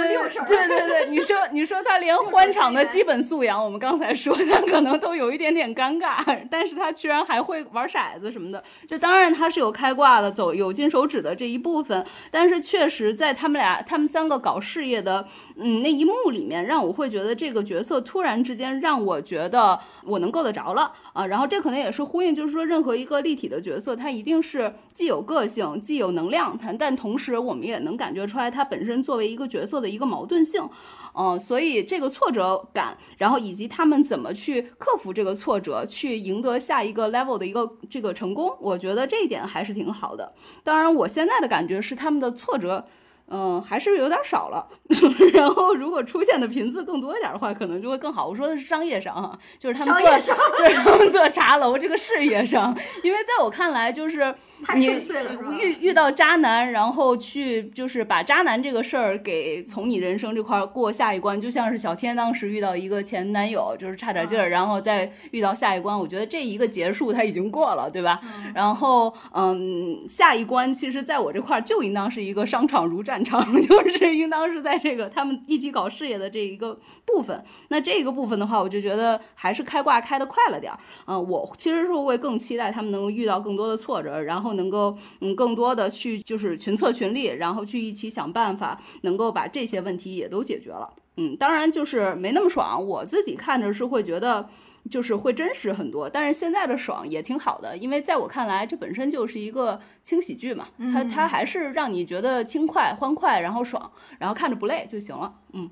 [0.45, 30.61] 对对对对，你说你说他连欢场的基本素养，我们刚才说他可能都有一点点尴尬， 但是他居然还会玩骰子什么的，这当然他是有开挂的，走有金手指的这一部分，但是确实在他们俩他们三个搞事业的嗯那一幕里面，让我会觉得这个角色突然之间让我觉得我能够得着了啊，然后这可能也是呼应，就是说任何一个立体的角色，他一定是既有个性，既有能量，但但同时我们也能感觉出来他本身作为一个角色的一个矛盾性。
[31.15, 40.33] 嗯，所以这个挫折感，然后以及他们怎么去克服这个挫折，去赢得下一个 level 的一个这个成功，我觉得这一点还是挺好的。
[40.63, 42.85] 当然，我现在的感觉是他们的挫折。
[43.29, 44.65] 嗯，还是有点少了。
[45.33, 48.27] 然后，如果出现的频次更多一点的话，可能就会更好。
[48.27, 50.09] 我说的是商业上哈，就是他们做，
[50.57, 52.75] 就是他们做茶楼这个事业上。
[53.03, 54.33] 因为在我看来，就是
[54.75, 54.87] 你
[55.59, 65.97] 遇遇到渣男，然后去就是把渣男这个事儿给从你人生这块过下一关，就像是小天当时遇到一个前男友，就是差点劲儿，然后再遇到下一关。
[65.97, 68.19] 我觉得这一个结束他已经过了，对吧？
[68.55, 73.18] 然后，嗯，下一关其实在我这块就应当是一个商场如战。
[73.23, 80.79] 长 就是应当是在这个他们一起搞事业的这一个部分，那这个部分的话，我就觉得还是开挂开的快了点儿。
[81.05, 90.89] 嗯，我其实是会更期待他们能够遇到更多的挫折，然后能够嗯更多的去就是群策群力，然后去一起想办法，能够把这些问题也都解决了。
[91.17, 94.49] 嗯，当然就是没那么爽，我自己看着是会觉得。
[94.89, 105.33] 就是会真实很多，但是现在的爽也挺好的，因为在我看来，这本身就是一个轻喜剧嘛，它它还是让你觉得轻快、欢快，然后爽，然后看着不累就行了。
[105.53, 105.69] 嗯，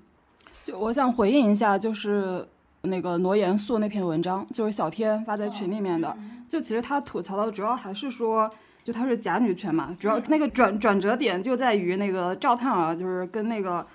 [0.64, 2.48] 就我想回应一下，就是
[2.82, 6.16] 那个罗严肃那篇文章，就是小天发在群里面的，
[6.48, 8.50] 就其实他吐槽的主要还是说，
[8.84, 13.86] 就他是假女权嘛，主要那个转转折点就在于那个赵盼儿，就是跟那个。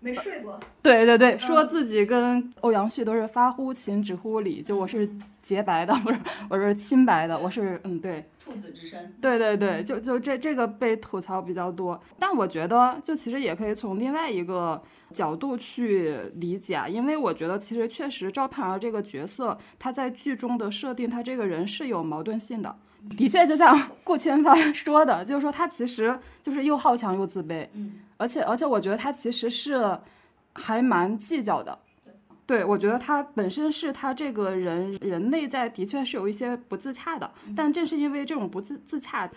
[0.00, 5.08] 没睡过，对对对，说自己跟欧阳旭都是发乎情止乎礼，就我是
[5.42, 14.80] 洁白的，不是我是清白的，我是嗯对，处子之身，对对对，就就这这个被吐槽比较多，但我觉得就其实也可以从另外一个
[15.12, 22.76] 角度去理解，因为我觉得其实确实赵盼儿这个角色，他在剧中的设定，他这个人是有矛盾性的，
[23.16, 27.94] 的确就像顾千帆 说的，就是说他其实就是又好强又自卑，嗯。
[28.16, 29.98] 而且而且，我觉得他其实是
[30.54, 31.78] 还蛮计较的。
[32.46, 37.28] 对，我觉得他本身是他这个人人内在的确是有一些不自洽的。
[37.56, 39.28] 但正是因为这种不自自洽，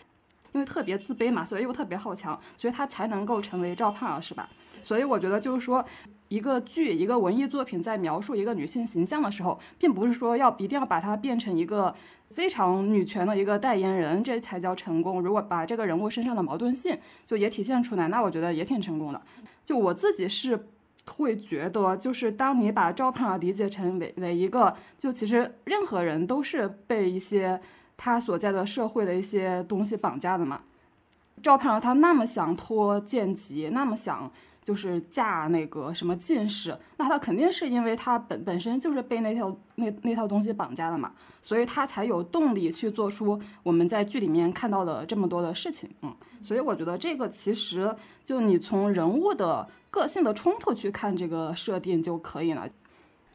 [0.53, 4.47] 因为特别自卑嘛，所以又特别好强，所以他才能够成为赵盼儿，是吧？
[4.83, 5.83] 所以我觉得就是说，
[6.29, 11.93] 一个剧一个文艺作品在描述一个女性形象的时候，并不是说要一定要把它变成一个。
[12.31, 15.19] 非常女权的一个代言人，这才叫成功。
[15.19, 19.19] 如果把这个人物身上的矛盾性就也体现出来，那我觉得也挺成功的。
[19.65, 20.67] 就我自己是
[21.07, 27.59] 会觉得，就是当你把赵盼儿理解成为为一个，就其实任何人都是被一些
[27.97, 30.61] 他所在的社会的一些东西绑架的嘛。
[31.41, 34.31] 赵盼儿她那么想脱贱籍，那么想。
[34.69, 52.69] 就是嫁那个什么进士，那他肯定是因为他本本身就是被那套那那套东西绑架的嘛，所以他才有动力去做出我们在剧里面看到的这么多的事情，嗯，所以我觉得这个其实就你从人物的个性的冲突去看这个设定就可以了。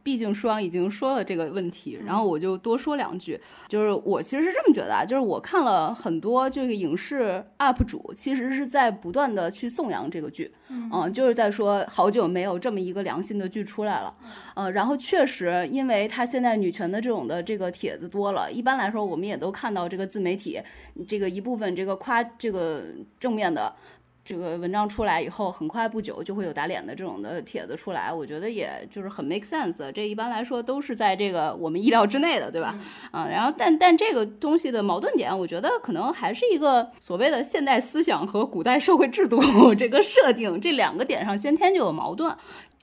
[0.04, 3.40] 毕竟舒阳已经说了这个问题，然后我就多说两句。
[3.68, 14.14] 就是我其实是这么觉得啊，就是我看了很多这个影视 UP 主，其实是在不断的去颂扬这个剧，嗯，就是在说好久没有这么一个良心的剧出来了，
[14.54, 20.60] 呃，然后确实，因为他现在女权的这种的这个帖子多了，一般来说我们也都看到这个自媒体
[21.08, 22.84] 这个一部分这个夸这个
[23.18, 23.74] 正面的。
[24.24, 29.92] 这个文章出来以后，很快不久就会有打脸的这种的帖子出来，我觉得也就是很 make sense。
[29.92, 32.78] 这一般来说都是在这个我们意料之内的，对吧？
[33.10, 39.38] 啊，然后但但这个东西的矛盾点，我觉得可能还是一个所谓的现代思想和古代社会制度
[39.76, 42.34] 这个设定这两个点上先天就有矛盾。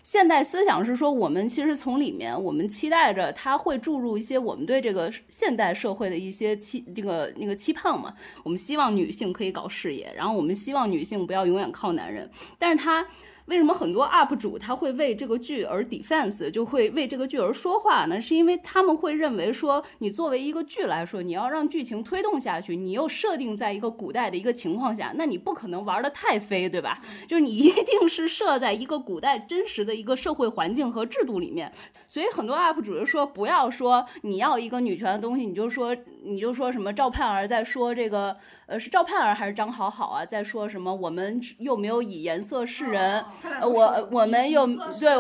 [0.04, 8.14] 现代思想是说，我们其实从里面，我们期待着它会注入一些我们对这个现代社会的一些期，这个那个期盼嘛。
[8.44, 12.30] 我们希望女性可以搞事业，然后我们希望女性不要永远靠男人。
[12.58, 13.06] 但是它
[13.52, 18.22] 为什么很多 UP 主他会为这个剧而 defense，就会为这个剧而说话呢？
[18.22, 27.02] 是因为他们会认为说，你作为一个剧来说，你要让剧情推动下去，你又设定在一个古代的一个情况下，那你不可能玩的太飞，对吧？
[27.28, 31.70] 就是你一定是设在一个古代真实的一个社会环境和制度里面。
[32.08, 38.34] 所以很多 UP 主就说，不要说你要一个女权的东西，你就说你就说什么赵盼儿在说这个，
[38.68, 43.26] 呃，是赵盼儿还是张好好啊，在说什么我们又没有以颜色示人。
[43.60, 44.66] 呃，我我们又
[45.00, 45.16] 对，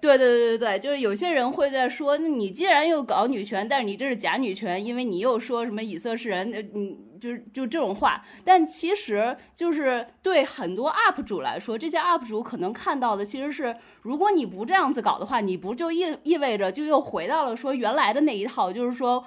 [0.00, 8.22] 对对对对对，就是有些人会在说，那你既然又搞女权，但是你这是假女权，因为你又说什么以色示人，呃，你就是就这种话。
[8.44, 19.24] 但其实就是对很多 UP 主来说，这些 UP 主可能看到的其实是，如果你不这样子搞的话，你不就意意味着就又回到了说原来的那一套，就是说。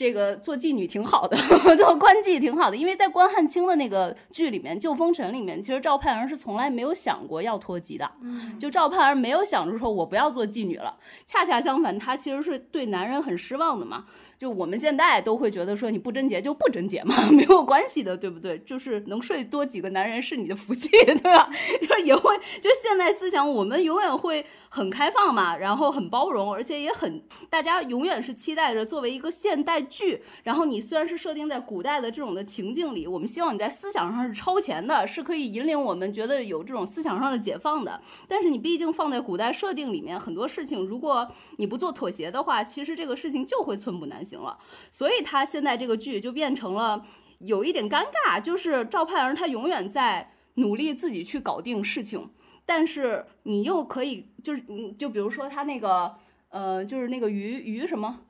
[0.00, 1.36] 这个做妓女挺好的，
[1.76, 8.10] 做官妓挺好的，因为在关汉卿的那个剧里面，《旧风尘》里面，其实赵盼儿是从来没有想过要脱籍的，
[8.58, 14.06] 就赵盼儿没有想着说我不要做妓女了，恰恰相反，她其实是对男人很失望的嘛。
[14.38, 18.58] 就我们现在都会觉得说你不贞洁就不贞洁嘛， 没有关系的，对不对？
[18.60, 21.50] 就是能睡多几个男人是你的福气， 对吧？
[21.82, 38.00] 就是也会，就现代思想，我们永远会很开放嘛，然后很包容，而且也很，大家永远是期待着作为一个现代剧，然后你虽然是设定在古代的这种的情境里，我们希望你在思想上是超前的，是可以引领我们觉得有这种思想上的解放的。
[38.26, 44.40] 但是你毕竟放在古代设定里面，很多事情如果你不做妥协的话，其实这个事情就会寸步难行。
[44.40, 44.56] 了，
[44.90, 47.04] 所以他现在这个剧就变成了
[47.40, 52.30] 有一点尴尬，就是赵盼儿她永远在努力自己去搞定事情，
[52.64, 56.14] 但是你又可以就是你就比如说他那个
[56.50, 58.20] 呃就是那个于于什么。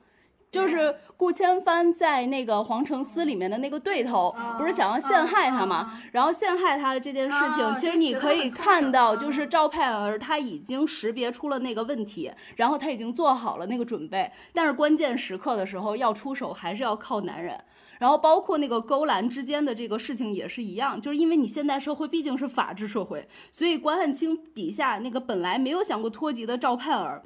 [0.51, 5.97] 就是顾千帆在那个皇城司里面的那个对头，不是想要陷害他吗？
[6.11, 17.57] 然后陷害他的这件事情，其实你可以看到，就是赵盼儿他已经识别出了那个问题，然后他已经做好了那个准备，但是关键时刻的时候要出手，还是要靠男人。
[17.99, 27.21] 然后包括那个勾栏之间的这个事情也是一样，就是因为你现代社会毕竟是法治社会，所以关汉卿笔下那个本来没有想过脱籍的赵盼儿。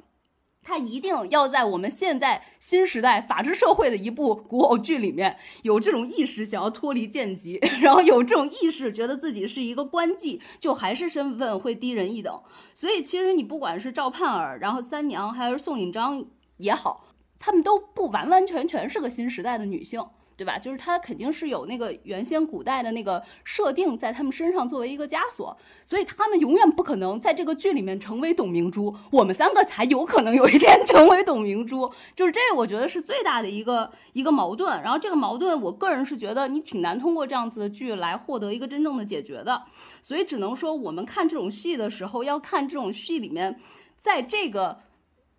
[0.66, 12.42] 他一定要在我们现在新时代法治社会的一部古偶剧里面有这种意识，想要脱离贱籍， 然后有这种意识，觉得自己是一个官妓，就还是身份会低人一等。
[12.74, 16.26] 所以其实你不管是赵盼儿，然后三娘，还是宋引章
[16.56, 17.04] 也好，
[17.38, 20.04] 她们都不完完全全是个新时代的女性。
[20.36, 20.58] 对吧？
[20.58, 31.90] 就是他肯定是有那个原先古代的那个设定在他们身上作为一个枷锁，所以他们永远不可能在这个剧里面成为董明珠，我们三个才有可能有一天 成为董明珠。
[32.14, 34.82] 就是这，我觉得是最大的一个一个矛盾。
[34.82, 39.64] 然后这个矛盾，我个人是觉得你挺难通过这样子的剧来获得一个真正的解决的。
[40.02, 43.58] 所以只能说，我们看这种戏的时候，要看这种戏里面，
[43.98, 44.80] 在这个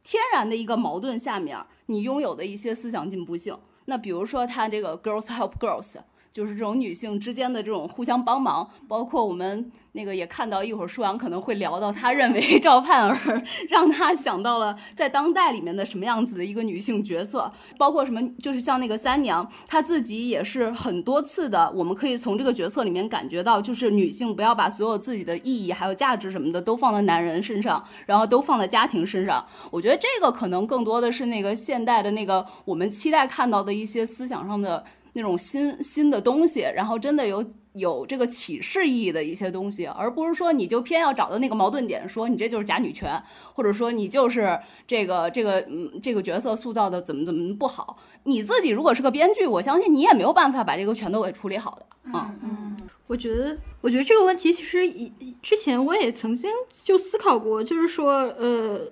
[0.02, 3.56] 天然的一个矛盾下面，你拥有的一些思想进步性。
[3.90, 5.96] 那比如说，他这个 girls help girls，
[6.38, 29.44] 就是这种女性之间的这种互相帮忙，包括我们那个也看到一会儿舒阳可能会聊到，他认为赵盼儿 让他想到了在当代里面的什么样子的一个女性角色，包括什么，就是像那个三娘，她自己也是很多次的，我们可以从这个角色里面感觉到，就是女性不要把所有自己的意义还有价值什么的都放在男人身上，然后都放在家庭身上。
[29.72, 34.84] 我觉得这个可能更多的是那个现代的那个我们期待看到的一些思想上的。
[35.18, 43.20] 那种新新的东西，然后真的有有这个启示意义的一些东西，而不是说你就偏要找到那个矛盾点，说你这就是假女权，
[43.56, 47.98] 或者说你就是这个这个嗯这个角色塑造的怎么怎么不好。
[48.26, 51.86] 你自己如果是个编剧，我相信你也没有办法把这个全都给处理好的。
[52.04, 52.78] 嗯嗯，
[53.08, 56.52] 我觉得我觉得这个问题其实以之前我也曾经
[56.84, 58.92] 就思考过，就是说呃，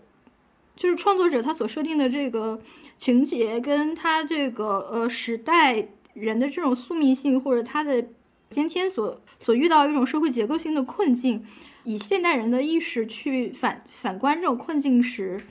[0.75, 2.59] 就是创作者他所设定的这个
[2.97, 5.89] 情节跟他这个呃时代。
[6.15, 8.08] 人的这种宿命性，或者他的
[8.49, 11.45] 先天所所遇到一种社会结构性的困境，
[11.84, 15.41] 以现代人的意识去反反观这种困境时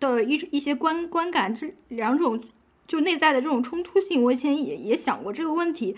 [0.00, 2.42] 的一一些观观感，这两种
[2.88, 5.94] 就内在的这种冲突性，我以前也也想过这个问题。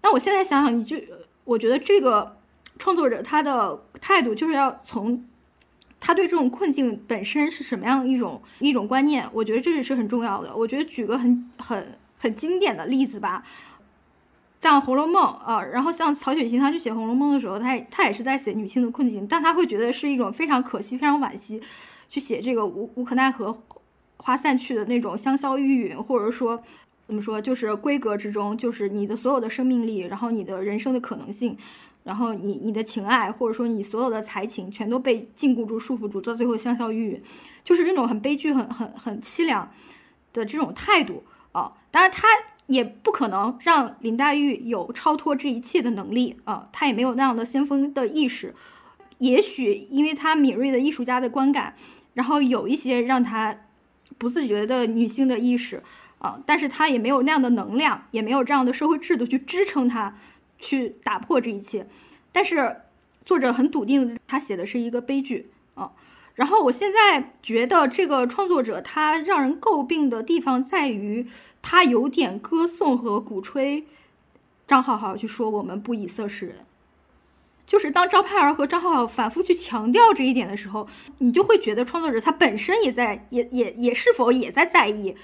[0.00, 0.96] 那我现在想想，你就
[1.44, 2.38] 我觉得这个
[2.78, 5.22] 创作者他的态度就是要从
[6.00, 10.56] 他对这种困境本身是什么样一种一种观念，我觉得这也是很重要的。
[10.56, 11.98] 我觉得举个很很。
[12.22, 13.42] 很经典的例子吧，
[14.60, 21.60] 像《红楼梦》啊，然后像曹雪芹，他去写《红楼梦》的时候，他也他也是在写女性的困境，但他会觉得是一种非常可惜、非常惋惜，
[22.08, 23.60] 去写这个无无可奈何
[24.18, 26.62] 花散去的那种香消玉殒，或者说
[27.08, 31.58] 怎么说，就是闺阁之中，就是你的所有的生命力，然后你的人生的可能性，
[32.04, 37.20] 然后你你的情爱或者说你所有的才情全都被禁锢住、束缚住，到最后香消玉殒，
[37.64, 39.68] 就是那种很悲剧、很很很凄凉
[40.32, 41.72] 的这种态度啊。
[41.90, 42.28] 当然，他
[42.66, 48.54] 也不可能让林黛玉有超脱这一切的能力啊，他也没有那样的先锋的意识。
[49.18, 51.74] 也许因为他敏锐的艺术家的观感，
[52.14, 53.56] 然后有一些让他
[54.18, 55.82] 不自觉的女性的意识
[56.18, 60.16] 啊，但是他也没有那样的能量，也没有这样的社会制度去支撑他
[60.58, 61.86] 去打破这一切。
[62.32, 62.82] 但是
[63.24, 65.92] 作者很笃定，他写的是一个悲剧啊。
[66.34, 71.26] 然后我现在觉得这个创作者他让人诟病的地方在于，
[71.60, 73.84] 他有点歌颂和鼓吹
[74.66, 76.56] 张好好去说我们不以色示人。
[77.64, 85.14] 就是当张盼儿和张浩浩反复去强调这一点的时候，你就会觉得创作者他本身也在，也也也是否也在在意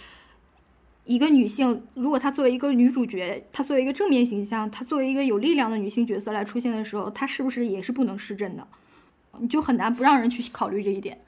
[1.05, 8.67] 一个女性，如果她作为一个女主角，她作为一个正面形象，她作为一个有力量的女性角色来出现的时候，她是不是也是不能失真的？
[9.41, 11.21] 你就很难不让人去考虑这一点。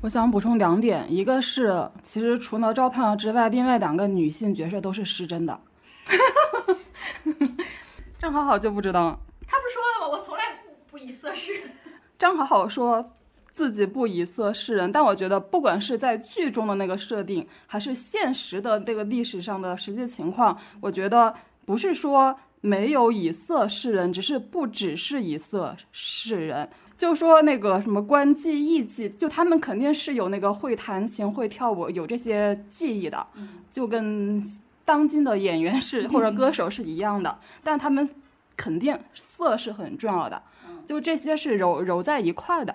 [0.00, 5.60] 我想补充两点，一个是其实除了赵盼儿之外，另外两个女性角色都是失真的。
[8.18, 9.18] 张好好就不知道。
[9.46, 10.08] 他不说了吗？
[10.16, 10.42] 我从来
[10.90, 11.70] 不不以色示人。
[12.18, 13.12] 张好好说
[13.50, 26.68] 自己不以色示人，但我觉得不管是在剧中的那个设定，还是现实的这个历史上的实际情况，我觉得不是说没有以色示人，只是不只是以色示人。
[27.02, 33.26] 就说那个什么官妓、艺妓，就他们肯定是有那个会弹琴、会跳舞、有这些技艺的，
[33.72, 34.40] 就跟
[34.84, 38.08] 当今的演员是或者歌 手是一样的，但他们。
[38.54, 40.40] 肯定色是很重要的，
[40.86, 42.72] 就这些是揉揉在一块的，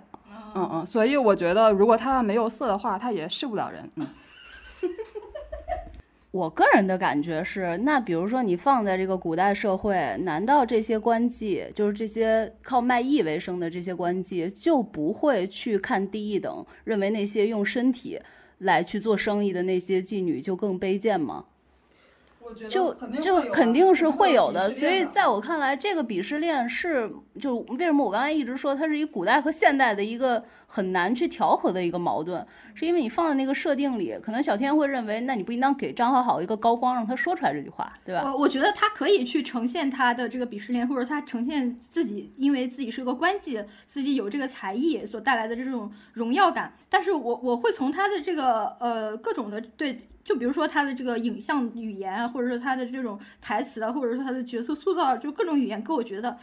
[0.55, 3.89] 嗯嗯，所以我觉得如果他没有色的话，他也是不了人。
[3.95, 4.07] 嗯，
[6.37, 18.19] 我个人的感觉是，那比如说你放在这个古代社会，难道这些官妓，就是这些靠卖艺为生的这些官妓，就不会去看低一等，认为那些用身体
[18.59, 21.45] 来去做生意的那些妓女就更卑贱吗？
[22.69, 38.23] 就就肯定是会有的，所以在我看来，这个鄙视链是就为什么我刚才一直说它是一古代和现代的一个很难去调和的一个矛盾，是因为你放在那个设定里，可能小天会认为，那你不应当给张好好一个高光，让他说出来这句话，对吧？
[38.25, 50.07] 我我觉得他可以去呈现他的这个鄙视链，或者他呈现自己，因为自己是个官妓，自己有这个才艺所带来的这种荣耀感，但是我我会从他的这个呃各种的对。
[50.27, 56.37] 就比如说他的这个影像语言啊，或者说他的这种台词啊，或者说他的角色塑造，就各种语言，给我觉得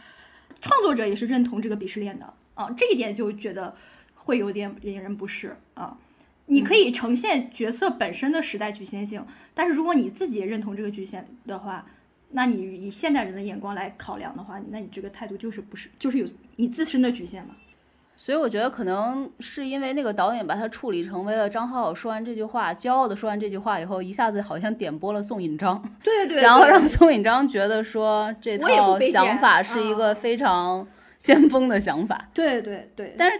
[0.59, 3.75] 创作者也是认同这个鄙视链的啊，这一点就觉得
[4.15, 5.95] 会有点引人不适啊。
[6.47, 9.23] 你可以呈现角色本身的时代局限性，
[9.53, 11.85] 但是如果你自己也认同这个局限的话，
[12.31, 17.55] 那你以现代人的眼光来考量的话，那你这个态度就是不是就是有你自身的局限嘛？
[18.17, 30.87] 所以我觉得可能是因为那个导演把他处理成为了张浩浩说完这句话，骄傲的说完这句话以后，一下子好像点拨了宋引章，对对， 然后让宋引章觉得说这套想法是一个非常
[31.19, 33.39] 先锋的想法，对对对，但是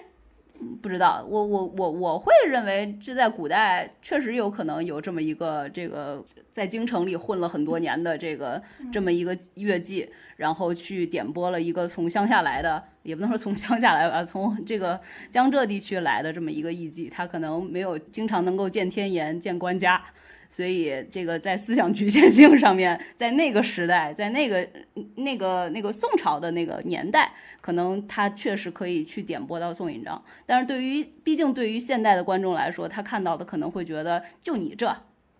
[0.81, 8.61] 不知道，我我我我会认为这在古代确实有可能有这么一个这个在京城里混了很多年的这个
[8.91, 10.09] 这么一个乐伎。
[10.35, 20.03] 然后去点播了一个从乡下来的，也不能说从乡下来吧，从这个江浙地区来的这么一个艺妓，他可能没有经常能够见天颜、见官家，
[20.49, 24.67] 所以这个在思想局限性上面，在那个时代，在那个
[25.15, 27.31] 那个那个宋朝的那个年代，
[27.61, 34.95] 可能他确实可以去点播到宋引章，但是对于毕竟对于现代的观众来说，他看到的可能会觉得就你这。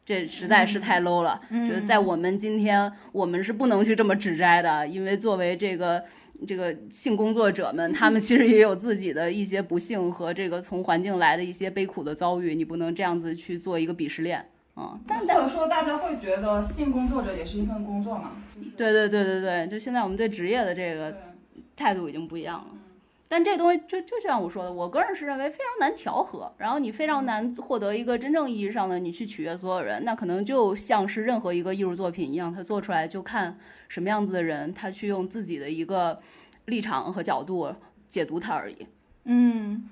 [0.06, 6.04] 这实在是太 low 了，就是在我们今天，我们是不能去这么指摘的，因为作为这个
[6.46, 14.46] 这个性工作者们，他们其实也有自己的一些不幸和这个从环境来的一些悲苦的遭遇，你不能这样子去做一个鄙视链，
[14.76, 15.00] 嗯。
[15.08, 18.34] 但或者说，大家会觉得性工作者也是一份工作嘛？
[18.78, 21.16] 对对对对对，就现在我们对职业的这个
[21.76, 22.68] 态度已经不一样了。
[23.28, 33.58] 但这东西就就像我说的，我个人是认为非常难调和，然后你非常难获得一个真正意义上的你去取悦所有人，那可能就像是任何一个艺术作品一样，它做出来就看
[33.90, 36.18] 什么样子的人，他去用自己的一个
[36.66, 37.74] 立场和角度
[38.08, 38.88] 解读它而已。
[39.24, 39.90] 嗯，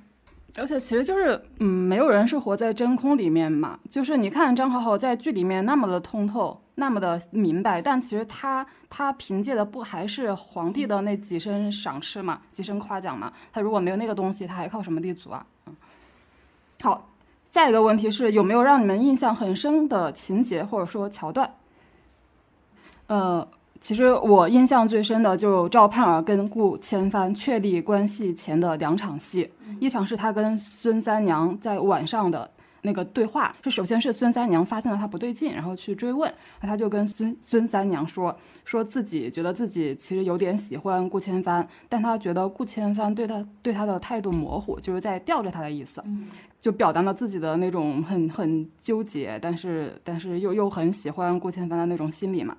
[0.58, 6.60] 而且其实就是，嗯，没有人是活在真空里面嘛，就是你看张好好在剧里面那么的通透。
[6.76, 8.66] 那么的明白，但其实他
[8.96, 13.34] 他凭借的不还是皇帝的那几声赏识嘛，几声夸奖嘛？
[13.52, 15.44] 他如果没有那个东西，他还靠什么立足啊？
[15.66, 15.76] 嗯。
[16.84, 17.10] 好，
[17.44, 21.52] 下一个问题是有没有让你们印象很深的情节或者说桥段？
[23.08, 23.48] 呃，
[23.82, 32.52] 其实我印象最深的就赵盼儿跟顾千帆确立关系前的两场戏，一场是他跟孙三娘在晚上的
[32.84, 36.32] 那个对话，是首先是孙三娘发现了他不对劲，然后去追问，
[36.62, 46.04] 他就跟孙孙三娘说，说自己觉得自己其实有点喜欢顾千帆，但他觉得顾千帆对他对他的态度模糊，就是在吊着他的意思，
[46.60, 52.56] 就表达了自己的那种很很纠结，但是但是又又很喜欢顾千帆的那种心理嘛。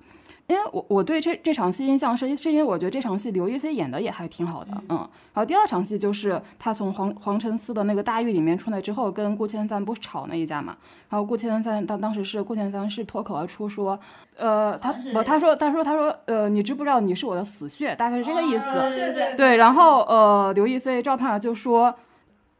[0.47, 4.97] 因为我我对这这场戏印象深，是因为我觉得这场戏刘亦菲演的也还挺好的，嗯。
[5.33, 10.77] 然后第二场戏就是她从黄黄承思的那个大狱里面出来之后，跟顾千帆不是吵那一架嘛。
[11.09, 13.99] 然后顾千帆当当时是顾千帆是脱口而出说，
[14.37, 17.95] 呃，他不他说他说他说呃，你知不知道你是我的死穴？
[17.95, 18.71] 大概是这个意思。
[18.71, 19.55] 对对对。
[19.57, 21.95] 然后呃，刘亦菲赵盼儿就说，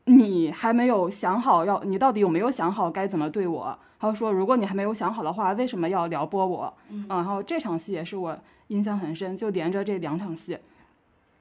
[0.06, 3.78] 你还没有想好要你到底有没有想好该怎么对我？
[4.00, 8.38] 他说：“如果你还没有想好的话，为什么要撩拨我？”嗯，然后这场戏也是我
[8.68, 10.58] 印象很深，就连着这两场戏，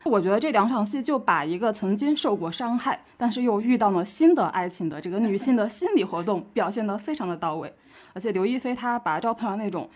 [0.04, 7.72] 我觉得这两场戏就把一个曾经受过伤害，但是又遇到了新的爱情的这个女性的心理活动表现得非常的到位。
[8.12, 9.88] 而且刘亦菲她把赵盼儿那种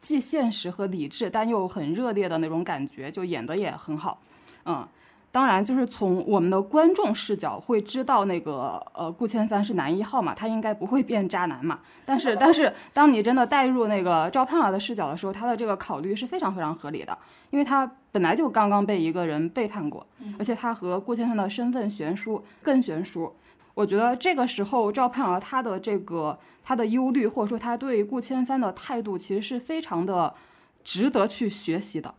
[0.00, 4.18] 既现实和理智，但又很热烈的那种感觉，就演得也很好。
[4.64, 4.86] 嗯。
[5.36, 11.80] 当然，就是从我们的观众视角会知道那个呃顾千帆是男一号嘛，他应该不会变渣男嘛。
[12.06, 17.18] 但是，但是当你真的带入那个赵盼儿的视角的时候，他的这个考虑是非常非常合理的，
[17.50, 20.06] 因为他本来就刚刚被一个人背叛过，
[20.38, 23.30] 而且他和顾千帆的身份悬殊更悬殊。
[23.74, 30.32] 我觉得这个时候赵盼儿他的这个他的忧虑或者说他对顾千帆的态度，其实是非常的
[30.82, 32.14] 值得去学习的。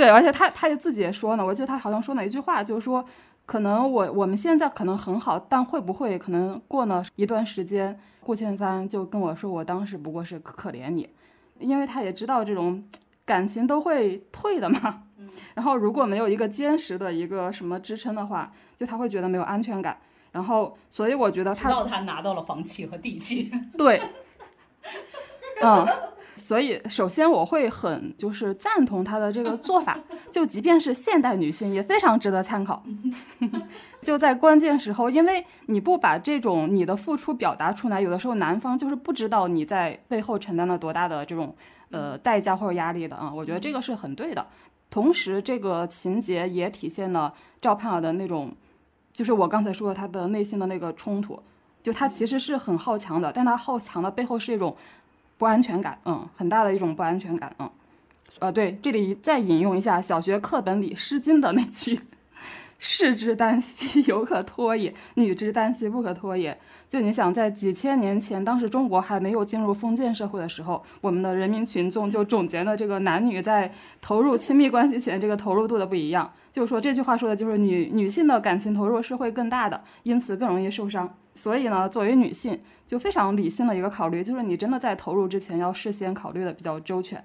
[0.00, 3.04] 对，而且他他也自己也说呢，我记得他好像说哪一句话，就是说，
[3.44, 11.06] 可能我我们现在可能很好，但会不会可能过了一段时间，顾千帆就跟我说，我当时不过是可怜你，
[11.58, 12.82] 因为他也知道这种
[13.26, 15.02] 感情都会退的嘛。
[15.54, 19.98] 然后如果没有一个坚实的一个什么支撑的话，就他会觉得没有安全感。
[20.32, 23.50] 然后所以我觉得他，直到他拿到了房契和地契。
[23.76, 24.00] 对，
[25.62, 25.86] 嗯。
[26.40, 29.98] 所以，首先我会很就是赞同他的这个做法，
[30.32, 32.82] 就即便是现代女性也非常值得参考。
[34.00, 41.54] 就在关键时候，因为你不把这种你的付出表达出来，有的时候男方就是不知道你在背后承担了多大的这种
[41.90, 43.30] 呃代价或者压力的啊。
[43.32, 44.46] 我觉得这个是很对的。
[44.88, 48.50] 同时，这个情节也体现了赵盼儿的那种，
[49.12, 51.38] 就是我刚才说的他的内心的那个冲突，
[51.82, 54.74] 就她其实是很好强的，但她好强的背后是一种。
[55.40, 57.70] 不安全感，嗯，很大的一种不安全感，嗯，
[58.40, 61.98] 呃，对，这里再引用一下小学课本里《诗经》的那句
[62.78, 66.58] ：“士之耽兮，犹可脱也；女之耽兮，不可脱也。”
[66.90, 73.72] 就你想，在几千年前，当时中国还没有进入封建社会的时候，我们的人民群众就总结了这个男女在
[74.02, 76.30] 投入亲密关系前这个投入度的不一样。
[76.52, 81.16] 就是说这句话说的就是女女性的感情投入是会更大的，因此更容易受伤。
[81.34, 82.60] 所以呢，作为女性。
[82.90, 87.24] 就非常理性的一个考虑，就是你真的在投入之前要事先考虑的比较周全，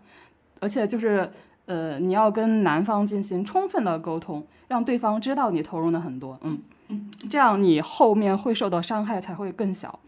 [0.59, 1.27] 而且就是
[1.65, 6.59] 呃，你要跟男方进行充分的沟通，让对方知道你投入的很多，嗯
[6.89, 9.99] 嗯，这样你后面会受到伤害才会更小。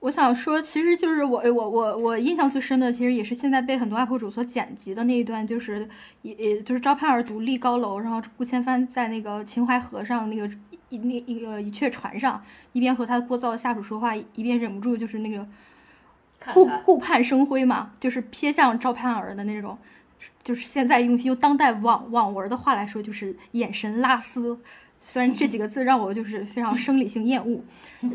[0.00, 5.86] 我想说，其实就是我我我我印象最深的，其实也是现在被很多 UP 主所剪辑的那一段，就是
[6.22, 10.48] 也也就是赵盼儿独立高楼，然后顾千帆在那个秦淮河上那个。
[10.88, 15.46] 一那一个一阙船上，一边和他聒噪的下属说话，一边忍不住就是那个
[16.54, 19.76] 顾顾盼生辉嘛，就是瞥向赵盼儿的那种，
[20.44, 24.58] 就是现在用用当代网网文的话来说，就是眼神拉丝。
[24.98, 27.60] 虽然这几个字让我就是非常生理性厌恶，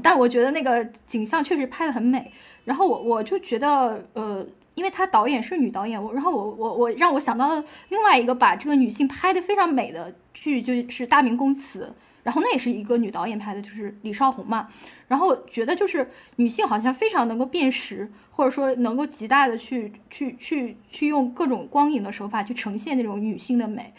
[0.04, 2.32] 但我觉得那个景象确实拍的很美。
[2.66, 4.46] 然后我我就觉得，呃，
[4.76, 11.94] 因为他导演是女导演，我然后我我我让我想到另外一个把这个女性拍的非常美的剧，就是《大明宫词》。
[12.24, 14.68] 然后那也是一个女导演拍的，就是李少红嘛。
[15.08, 23.94] 然后我觉得就是女性好像非常能够辨识，或者说能够极大的去去去去用各种光影的手法去呈现那种女性的美。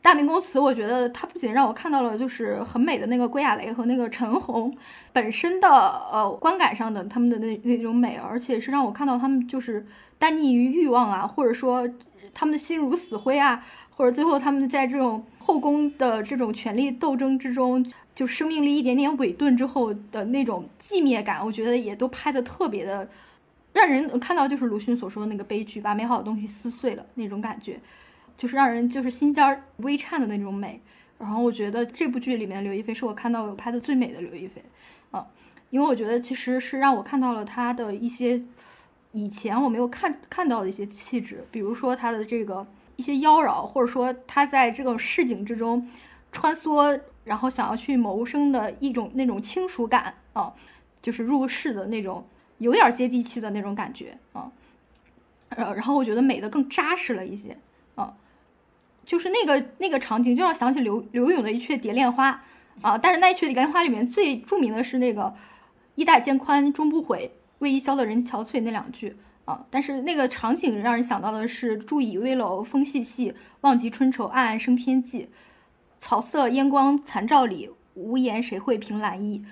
[0.00, 4.76] 大明宫词，我觉得它不仅让我看到了就是很美的那个归亚蕾和那个陈红
[5.12, 9.86] 本身的呃观感上的他们的那那种美，而且是让我看到他们就是
[10.18, 11.88] 单溺于欲望啊，或者说
[12.34, 13.64] 他们的心如死灰啊。
[13.94, 17.84] 或者最后他们在这种后宫的这种权力斗争之中，
[18.14, 23.08] 就生命力一点点萎顿之后的那种寂灭感，我觉得也都拍的特别的，
[23.72, 27.80] 让人看到就是鲁迅所说的那个悲剧，把美好的东西撕碎了那种感觉，
[28.36, 30.80] 就是让人就是心尖儿微颤的那种美。
[31.18, 34.62] 然后我觉得这部剧里面刘亦菲是我看到有拍的最美的刘亦菲，
[35.10, 35.26] 啊，
[35.70, 38.42] 因为我觉得其实是让我看到了她的一些。
[39.14, 42.66] 以前我没有看看到的一些气质，比如说他的这个
[42.96, 45.88] 一些妖娆，或者说他在这个市井之中
[46.30, 50.52] 穿梭，然后想要去谋生的一种那种轻熟感啊，
[51.00, 52.26] 就是入世的那种
[52.58, 54.50] 有点接地气的那种感觉啊。
[55.50, 57.56] 呃，然后我觉得美的更扎实了一些
[57.94, 58.14] 啊，
[59.04, 62.30] 就是那个那个场景就让想起刘刘勇的一阙《蝶恋花》
[62.86, 65.34] 啊，但是那一阙《蝶恋花》里面最著名的是那个
[65.94, 69.14] “衣带渐宽终不悔，为伊消得人憔悴”那两句
[69.44, 75.28] 啊，但是那个场景让人想到的是“住倚危楼风细细，望极春愁暗暗生天际，
[75.98, 79.44] 草色烟光残照里，无言谁会凭栏意”。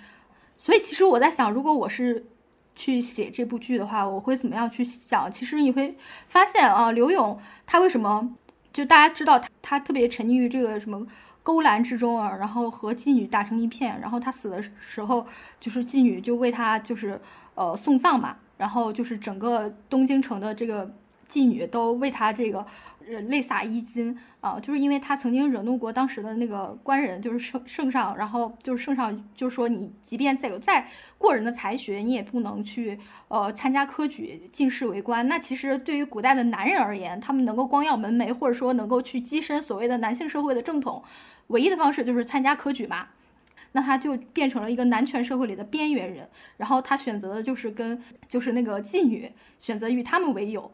[0.57, 2.26] 所以其实我在想，如果我是。
[2.76, 5.30] 去写这部剧的话，我会怎么样去想？
[5.30, 5.95] 其实你会
[6.28, 8.34] 发现啊，刘勇他为什么
[8.72, 11.07] 就大家知道他他特别沉溺于这个什么
[11.43, 15.26] 勾栏之中啊，然后和妓女打成一片，然后他死的时候
[15.59, 17.20] 就是妓女就为他就是
[17.55, 20.94] 呃送葬嘛，然后就是整个东京城的这个
[21.28, 22.61] 妓女都为他这个
[23.08, 23.20] 呃。
[23.22, 30.86] 泪洒衣襟啊，就是因为他曾经惹怒过当时的那个官人，就是圣圣上，然后就是圣上就说你即便再有再
[31.18, 32.98] 过人的才学，你也不能去
[33.28, 35.26] 呃参加科举进士为官。
[35.26, 41.02] 那其实对于古代的男人而言，他们能够光耀门楣，或者说能够去跻身所谓的男性社会的正统，
[41.48, 43.08] 唯一的方式就是参加科举嘛。
[43.72, 50.72] 那他就变成了一个男权社会里的边缘人，然后他选择的就是跟就是那个妓女，选择与他们为友。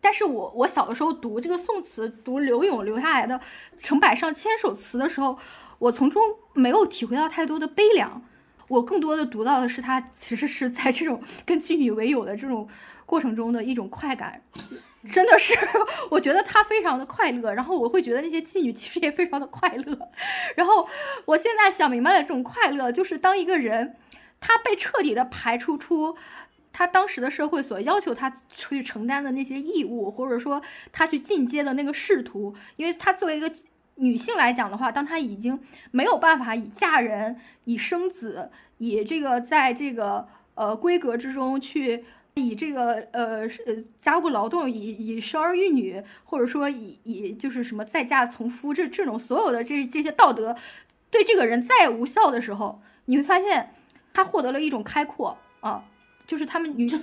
[0.00, 3.38] 但是我我小的时候读这个宋词，读刘永留下来的
[3.76, 5.38] 成百上千首词的时候，
[5.78, 6.22] 我从中
[6.54, 8.22] 没有体会到太多的悲凉，
[8.68, 12.66] 我更多的读到的是他其实是在这种跟妓女为友的这种
[13.04, 14.42] 过程中的一种快感，
[15.12, 15.54] 真的是
[16.10, 20.10] 我觉得他非常的快乐，然后我会觉得那些妓女其实也非常的快乐，
[20.56, 20.88] 然后
[21.24, 23.96] 我现在想明白了，这种快乐就是当一个人
[24.40, 26.16] 他被彻底的排除出。
[26.72, 33.52] 他当时的社会所要求他去承担的那些义务，或者说他去进阶的那个仕途，因为他作为一个
[33.96, 35.58] 女性来讲的话，当她已经
[35.90, 42.04] 没有办法以嫁人、以生子、以这个在这个呃规格之中去
[42.34, 44.74] 以这个呃呃家务劳动、以
[45.08, 50.56] 以生儿育女，或者说以以就是什么再嫁从夫这这种所有的这这些道德
[51.10, 53.74] 对这个人再无效的时候，你会发现
[54.12, 55.84] 他获得了一种开阔啊。
[56.26, 56.96] 就是他们女，这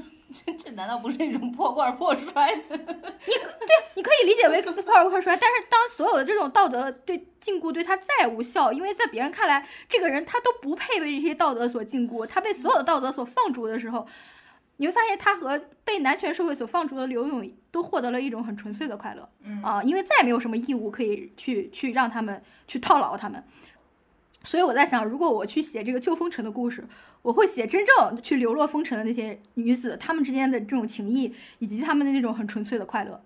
[0.58, 2.62] 这难道不是一种破罐破摔的？
[2.78, 5.36] 你对，你可以理解为破罐破摔。
[5.36, 14.08] 但是当所有的这种道德对禁锢对他再无效，因为在别人看来，这个人他都不配被这些道德所禁锢，他被所有的道德所放逐的时候，
[14.78, 19.30] 你会发现他和被男权社会所放逐的刘勇都获得了一种很纯粹的快乐。
[19.62, 23.44] 啊，因为再也没有什么义务可以去去让他们去套牢他们。
[24.44, 26.88] 所以我在想，如果我去写这个旧风尘的故事，
[27.22, 33.22] 我会写真正去流落风尘的那些女子，她们之间的这种情谊，以及她们的那种很纯粹的快乐，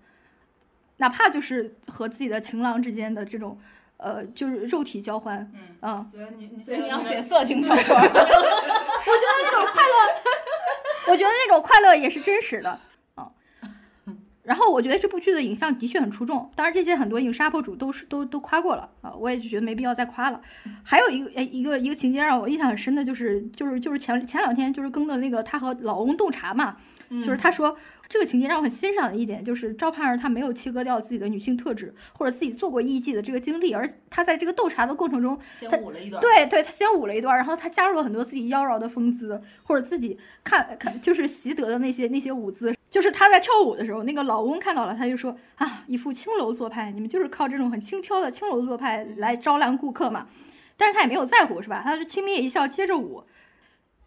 [0.96, 3.56] 哪怕就是和自己的情郎之间的这种，
[3.98, 5.48] 呃，就是肉体交欢。
[5.54, 7.94] 嗯啊，所以你所以你要写色情小说。
[8.02, 9.94] 我觉得那种快乐，
[11.08, 12.80] 我觉得那种快乐也是真实的。
[14.44, 20.40] 然后我觉得这部剧的影像的确很出众，当然这些很多影视 UP 主都是都都夸过了啊，我也就觉得没必要再夸了。
[20.82, 26.76] 还有一个诶一个一个情节让我印象很深的就是就是就是前前两天就是更的那个他和老翁洞察嘛，
[27.08, 27.76] 就是他说
[28.12, 42.74] 这个情节让我很欣赏的一点就是赵盼儿她没有切割掉自己的女性特质或者自己做过艺妓的这个经历，而她在这个斗茶的过程中，先舞了一段，对对，她先舞了一段，然后她加入了很多自己妖娆的风姿或者自己看看就是习得的那些那些舞姿。
[42.90, 50.28] 就是她在跳舞的时候，那个老翁看到了，他就说啊，一副青楼做派，你们就是靠这种很轻佻的青楼做派来招揽顾客嘛。
[50.76, 51.80] 但是他也没有在乎，是吧？
[51.82, 53.24] 他就轻蔑一笑，接着舞。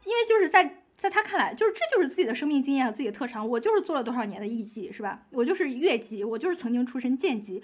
[0.05, 3.47] 因为就是在在他看来，就是这就是自己的生命经验和自己的特长。
[3.47, 5.21] 我就是做了多少年的艺妓，是吧？
[5.31, 7.61] 我就是乐妓，我就是曾经出身贱妓。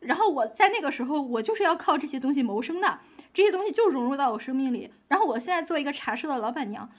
[0.00, 2.98] 然后我在那个时候，我就是要靠这些东西谋生的，
[3.32, 4.90] 这些东西就融入到我生命里。
[5.08, 6.90] 然后我现在做一个茶社的老板娘，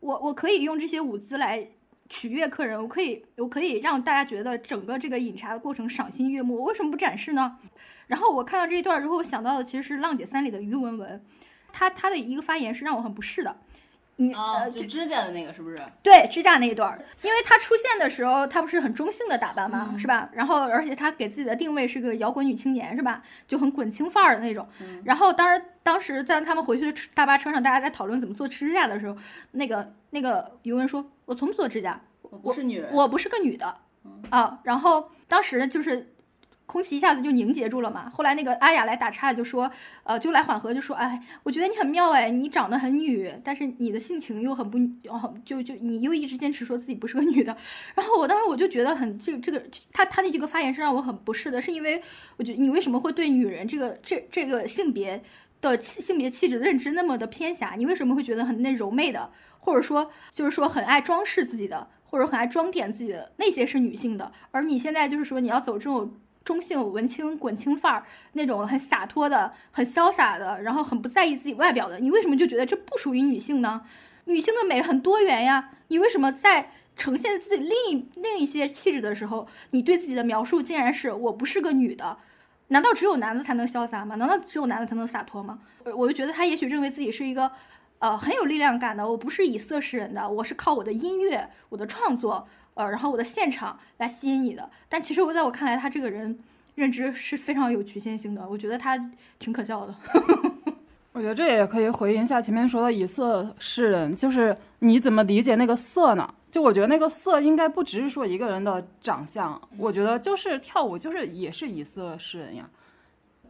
[0.00, 1.68] 我我可以用这些舞姿来。
[2.12, 6.56] 取悦客人，我可以，我可以让大家觉得整个这个饮茶的过程赏心悦目。
[6.56, 7.56] 我为什么不展示呢？
[8.08, 11.24] 然后我看到这一段之后，我想到的其实是《浪姐三》里的于文文，
[11.72, 13.56] 她她的一个发言是让我很不适的。
[14.20, 15.76] 你哦，就指甲的那个是不是？
[16.02, 20.28] 对，指甲那一段，因为她出现的时候，她不是很中性的打扮嘛，是吧？
[20.34, 23.22] 然后而且她给自己的定位是个摇滚女青年，是吧？
[23.48, 24.68] 就很滚青范儿的那种。
[25.04, 29.16] 然后当时当时在他们回去的大巴车上，大家在讨论怎么做指甲的时候，
[29.52, 33.74] 那个那个尤文说：“我从不做指甲，我不是女人，我不是个女的
[34.28, 36.12] 啊。”然后当时就是。
[36.70, 38.08] 空气一下子就凝结住了嘛。
[38.08, 39.68] 后来那个阿雅来打岔，就说，
[40.04, 47.56] 呃，就来缓和，就说，哎，我觉得你很妙哎，你长得很女，但是你的性情又很不，哦，就就你又一直坚持说自己不是个女的。
[47.96, 49.60] 然后我当时我就觉得很这这个
[49.92, 52.00] 他他的这个发言是让我很不适的，是因为
[52.36, 55.20] 我觉得你为什么会对女人这个这这个性别
[55.60, 57.74] 的性别气质的认知那么的偏狭？
[57.76, 66.14] 你为什么会觉得很那柔媚的，或者说就是说很爱装饰自己的，或者很爱装点自己的那些是女性的，而你现在就是说你要走这种。
[66.44, 73.82] 中性文青滚青范儿那种很洒脱的、很潇洒的，然后很不在意自己外表的，你为什么就觉得这不属于女性呢？
[74.24, 82.16] 女性的美很多元呀，你为什么在呈现自己另一另一些气质的时候，你对自己的描述竟然是我不是个女的？
[82.68, 84.14] 难道只有男的才能潇洒吗？
[84.16, 85.58] 难道只有男的才能洒脱吗？
[85.96, 87.50] 我就觉得他也许认为自己是一个，
[87.98, 89.08] 呃，很有力量感的。
[89.08, 92.48] 我不是以色示人的，我是靠我的音乐、我的创作。
[92.74, 96.38] 呃，然后我的现场来吸引你的，但其实我在我看来，他这个人
[96.74, 98.96] 认知是非常有局限性的，我觉得他
[99.38, 99.94] 挺可笑的。
[101.12, 106.34] 我觉得这也可以回应一下前面说的以色示人，就是你怎么理解那个色呢？
[106.50, 112.68] 就我觉得那个色应该不只是说一个人的长相，我觉得就是跳舞就是也是以色示人呀。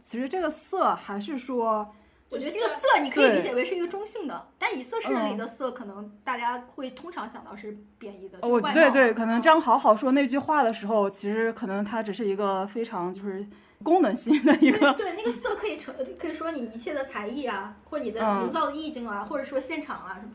[0.01, 1.93] 其实这个色还是说。
[2.31, 8.39] 我觉得这个色你可以理解为是一个中性的，但以色示人里的色可能大家会通常想到是贬义的。
[8.41, 13.45] 哦，对对，可能张好好说那句话的时候，其实可能它只是一个非常就是
[13.83, 14.93] 功能性的一个。
[14.93, 20.31] 对，那个色可以成，可以说你一切的才艺啊，或者你的营造的意境啊，或者说现场啊什么。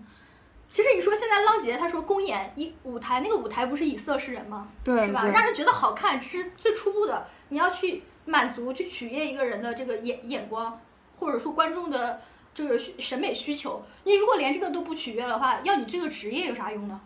[0.68, 4.68] 其实你说现在浪姐她说公演一舞台，那个舞台不是以色示人吗？
[4.84, 5.24] 对，是吧？
[5.24, 10.78] 让人觉得好看，这是最初步的，你要去满足、去取悦一个人的这个眼眼光。
[11.18, 12.20] 或者说观众的
[12.54, 17.00] 这个审美需求，你如果连这个都不取悦的话，要你这个职业有啥用呢？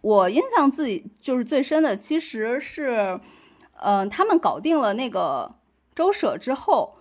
[0.00, 3.18] 我印象自己就是最深的，其实是，
[3.80, 5.50] 嗯，他们搞定了那个
[5.94, 6.96] 周舍之后，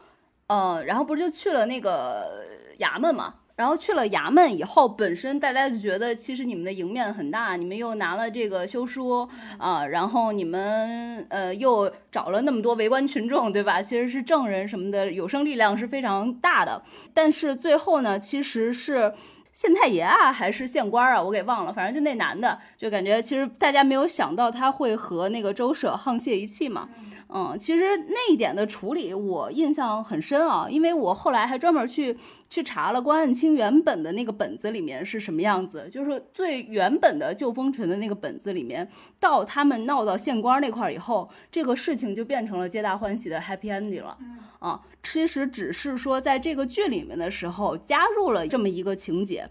[0.48, 2.44] 嗯，然后不是就去了那个
[2.80, 3.36] 衙门嘛。
[3.56, 9.28] 然后去了衙门以后，本身大家就觉得其实你们的赢面很大，你们又拿了这个休书
[9.58, 13.82] 啊，然后你们呃又找了那么多围观群众，对吧？
[13.82, 16.82] 其实是证人什么的，有生力量是非常大的。
[17.14, 19.10] 但是最后呢，其实是
[19.54, 26.90] 县太爷啊，还是县官啊，我给忘了，反正就那男的，就感觉其实大家没有想到他会和那个周舍沆瀣一气嘛。
[27.28, 32.16] 嗯，其实那一点的处理我印象很深啊，因为我后来还专门去
[32.50, 38.88] 去查了关汉卿原本的那个本子里面是什么样子，就是最原本的旧风尘的那个本子里面，
[39.20, 44.18] 到他们闹到县官那块儿以后，这个事情就变成了皆大欢喜的 happy ending 了。
[44.60, 49.48] 啊，其实只是说在这个剧里面的时候加入了这么一个情节。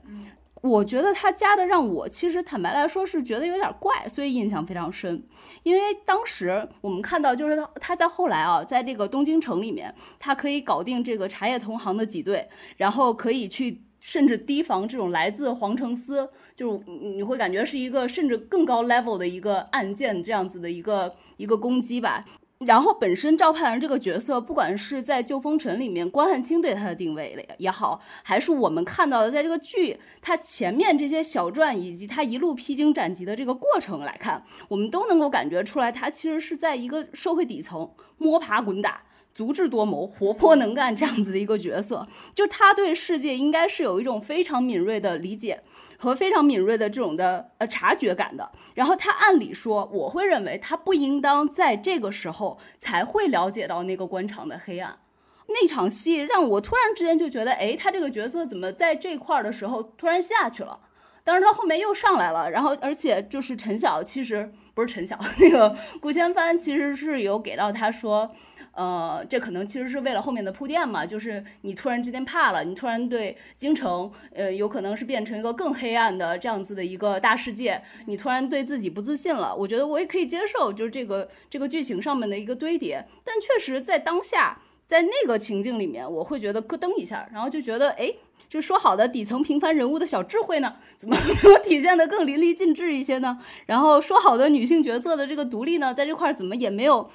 [0.64, 5.22] 我觉得他加的让我其实坦白来说是觉得有点怪，所以印象非常深。
[5.62, 12.48] 因为当时我们看到，就是他他在后来啊，在这个东京城里面，他可以搞定这个茶叶同行的挤兑，
[12.78, 22.24] 然后可以去甚至提防这种来自皇城司，就是你会感觉是一个甚至更高 level 的一个案件这样子的一个一个攻击吧。
[22.66, 39.02] 然后本身赵盼儿这个角色，不管是在《旧风尘》里面关汉卿对他的定位也好，还是我们看到的在这个剧他前面这些小传以及他一路披荆斩棘的这个过程来看，我们都能够感觉出来，他其实是在一个社会底层摸爬滚打、
[39.34, 42.06] 足智多谋、活泼能干这样子的一个角色。
[42.34, 45.60] 就他对世界应该是有一种非常敏锐的理解。
[46.04, 54.98] 和非常敏锐的这种的呃察觉感的，然后他按理说，我会认为他不应当在这个时候才会了解到那个官场的黑暗。
[55.46, 60.78] 那场戏让我突然之间就觉得，哎，他这个角色怎么在这块儿的时候突然下去了？
[61.22, 68.30] 但是他后面又上来了，然后而且就是陈晓，其实不是陈晓， 那个顾千帆其实是有给到他说。
[68.74, 79.54] 呃，这可能其实是为了后面的铺垫嘛，就是你突然之间怕了，你突然对京城，呃，有可能是变成一个更黑暗的这样子的一个大世界，你突然对自己不自信了。
[79.54, 88.12] 我觉得我也可以接受，就是这个这个剧情上面的一个堆叠，但确实在当下，在那个情境里面，我会觉得咯噔一下，然后就觉得，哎，
[88.48, 93.38] 就说好的底层平凡人物的小智慧呢，怎么没有体现的更淋漓尽致一些呢？
[93.66, 97.08] 然后说好的女性角色的这个独立呢，在这块怎么也没有。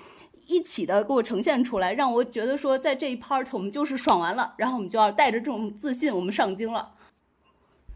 [0.50, 6.91] 一起的给我呈现出来，让我觉得说，在这一 part 我们就是爽完了，然后我们就要带着这种自信，我们上京了。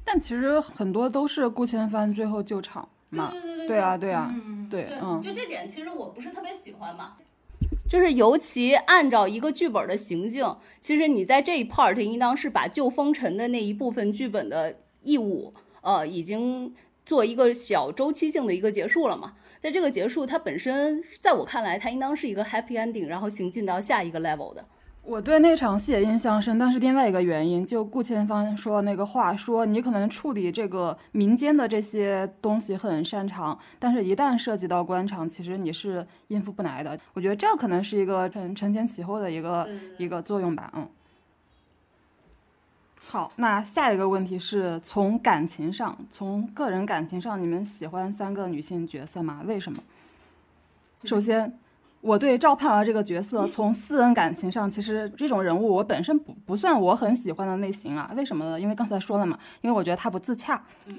[0.05, 3.31] 但其实很多都是顾千帆最后救场嘛。
[3.31, 4.35] 对对对对啊对啊，
[4.69, 7.13] 对，嗯，就这点其实我不是特别喜欢嘛。
[7.89, 15.51] 就是尤其按照一个剧本的行径，其实你在这一 part 应当是把救风尘的那一部分剧本的义务，
[15.81, 16.73] 呃，已经。
[17.05, 19.33] 做一个小周期性的一个结束了嘛。
[19.59, 24.63] 在这个结束，它本身在我看来，它应当是一个 happy ending，然后行进到下一个 level 的。
[25.03, 36.97] 我对那场戏也印象深，但是另外一个原因，就顾千帆说的那个话，说你可能处理这个民间的这些东西很擅长，但是一旦涉及到官场，其实你是应付不来的。
[37.13, 40.87] 我觉得这可能是一个承承前启后的一个一个作用吧，嗯。
[43.07, 49.41] 好，那下一个问题是从感情上，从个人感情上，你们喜欢三个女性角色吗？
[49.45, 49.79] 为什么？
[51.03, 51.57] 首先。
[52.01, 58.11] 我对赵盼儿这个角色，从私人感情上，其实这种人物我本身不不算我很喜欢的类型啊。
[58.13, 58.59] 为什么呢？
[58.59, 60.61] 因为刚才说了嘛，因为我觉得她不自洽。
[60.87, 60.97] 嗯，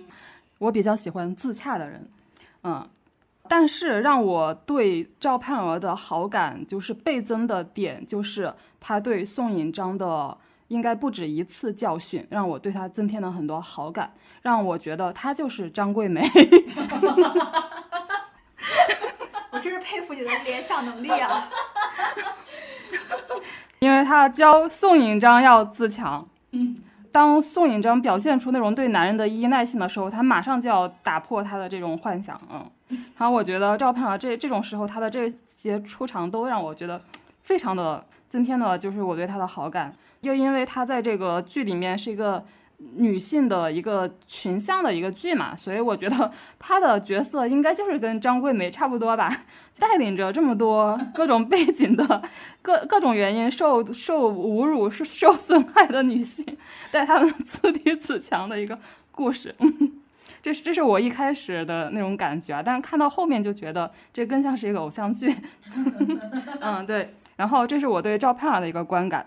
[0.56, 2.08] 我比较喜欢自洽的人。
[2.62, 2.88] 嗯，
[3.46, 10.34] 但是让我对赵盼儿的好感就是倍增的点，就是他对宋引章的
[10.68, 14.12] 应该不止一次教训，让我对他增添了很多好感，
[14.42, 16.22] 让我觉得他就是张桂梅。
[19.50, 21.48] 我真是佩服你的联想能力啊！
[23.78, 26.26] 因为他教宋引章要自强。
[26.50, 26.76] 嗯，
[27.12, 32.40] 当宋引章表现出那种对男人的依赖性的时候，他马上就要打破他的这种幻想。
[32.50, 32.68] 嗯，
[33.16, 37.00] 然后我觉得赵盼儿这这种时候他的这些出场都让我觉得
[37.42, 39.94] 非常的增添了，就是我对他的好感。
[40.24, 42.44] 又因为他在这个剧里面是一个。
[42.96, 49.30] 女性的一个群像的一个剧嘛，所以我觉得 她的角色应该就是跟张桂梅差不多吧，
[49.78, 52.22] 带领着这么多各种背景的
[52.60, 56.44] 各各种原因受受侮辱、受受损害的女性，
[56.90, 58.76] 带她们 自立自强的一个
[59.12, 59.54] 故事。
[60.42, 65.34] 这是这是我一开始的那种感觉啊，但是看到后面就觉得这更像是一个偶像剧。
[66.60, 67.14] 嗯，对。
[67.36, 69.26] 然后这是我对赵盼儿的一个观感。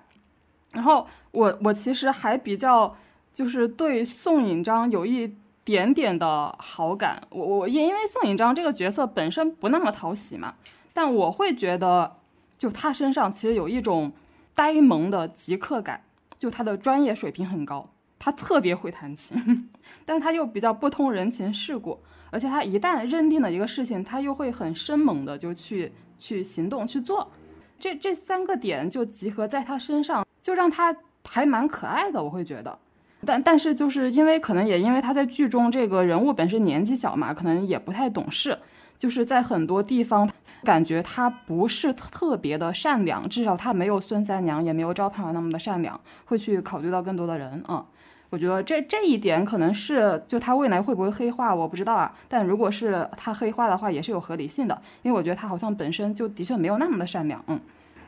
[0.78, 2.96] 然后我我其实还比较。
[3.38, 5.32] 就是对宋引章有一
[5.64, 10.56] 点点的好感，我我因因为宋引章这个角色本身不那么讨喜嘛，
[10.92, 12.16] 但我会觉得，
[12.58, 14.12] 就他身上其实有一种
[14.56, 16.02] 呆萌的极客感，
[16.40, 19.70] 就他的专业水平很高，他特别会弹琴，
[20.04, 22.00] 但他又比较不通人情世故，
[22.32, 27.32] 而且他一旦认定了一个事情，他又会很生猛的就去去行动去做，
[27.78, 30.96] 这这三个点就集合在他身上，就让他
[31.28, 32.80] 还蛮可爱的，我会觉得。
[33.26, 38.58] 但但是就是因为可能也因为他在剧中这个人物本身年纪小嘛，可能也不太懂事，
[38.98, 40.30] 就是在很多地方
[40.64, 47.86] 感觉他不是特别的善良，至少他没有孙三娘，也没有赵盼儿那么的善良，会去考虑到更多的人啊。
[48.30, 52.14] 我觉得这这一点可能是就他未来会不会黑化，我不知道啊。
[52.30, 57.44] 但如果是他黑化的话，也是有合理性的，因为我觉得他好像本身就的确没有那么的善良。
[57.48, 57.60] 嗯，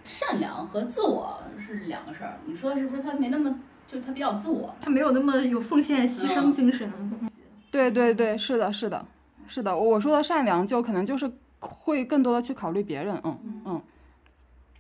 [0.04, 3.60] 善良和自我是两个事儿，你说是不是他没那么？
[3.88, 6.91] 就是他比较自我，他没有那么有奉献牺牲精神。
[7.72, 9.04] 对对对，是的，是的，
[9.47, 9.76] 是的。
[9.76, 13.20] 我说的善良，就可能就是会更多的去考虑别人。
[13.24, 13.82] 嗯嗯。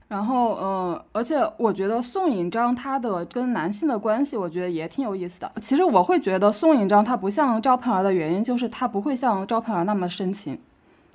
[0.07, 5.51] 然后呃，而且我觉得宋引章他的跟男性的关系，我觉得也挺有意思的。
[5.61, 10.59] 其实我会觉得宋引章他不像赵盼儿的原因，就是他不会像赵盼儿那么深情。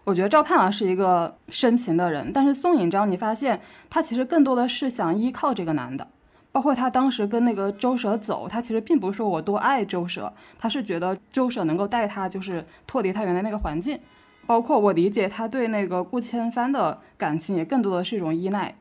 [0.04, 6.06] 我觉得赵盼儿是一个深情的人，但是宋引章，你发现他其实更多的是想依靠这个男的。
[6.52, 13.98] 包括他当时跟那个周舍走，他其实并不是说我多爱周舍，他是觉得周舍能够带他就是脱离他原来那个环境。
[14.46, 18.76] 包括我理解他对那个顾千帆的感情也更多的是一种依赖。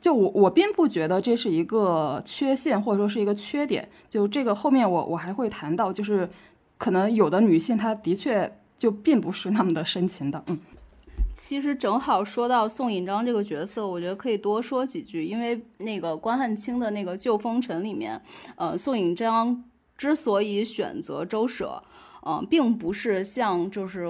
[0.00, 3.88] 就我我并不觉得这是一个缺陷或者说是一个缺点。
[4.08, 6.28] 就这个后面我我还会谈到，就是
[6.76, 10.58] 可能有的女性她的确就并不是那么的深情的，嗯。
[11.32, 18.20] 其实正好说到宋引章这个角色，我觉得可以多说几句，因为那个关汉卿的那个《旧风尘》里面，
[18.56, 19.62] 呃，宋引章
[19.96, 21.80] 之所以选择周舍，
[22.26, 24.04] 嗯，并不是像就是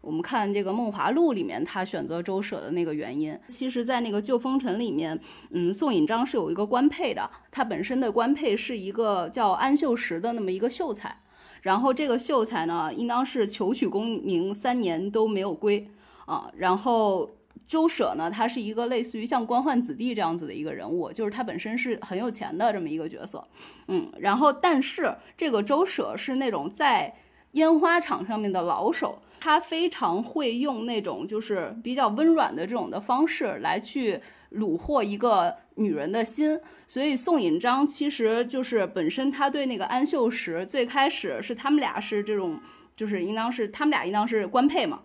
[0.00, 3.38] 我们看这个《梦华录》里面他选择周舍的那个原因。
[3.48, 5.16] 其实，在那个《旧风尘》里面，
[5.50, 11.16] 嗯，宋引章是有一个官配的，他本身的官配是一个叫安秀实的那么一个秀才，
[11.62, 15.88] 然后这个秀才呢，应当是求取功名三年都没有归。
[16.26, 17.30] 啊，然后
[17.66, 23.42] 周舍呢，他是一个类似于像官宦子弟这样子的一个人物，就是他本身是很有钱的这么一个角色，
[23.86, 27.14] 嗯，然后但是这个周舍是那种在
[27.52, 34.20] 烟花场上面的老手，他非常会用那种就是比较温软的这种的方式来去
[34.52, 42.58] 虏获一个女人的心，所以宋引章其实就是本身他对那个安秀实最开始是他们俩是这种，
[42.96, 45.00] 就是应当是他们俩应当是官配嘛。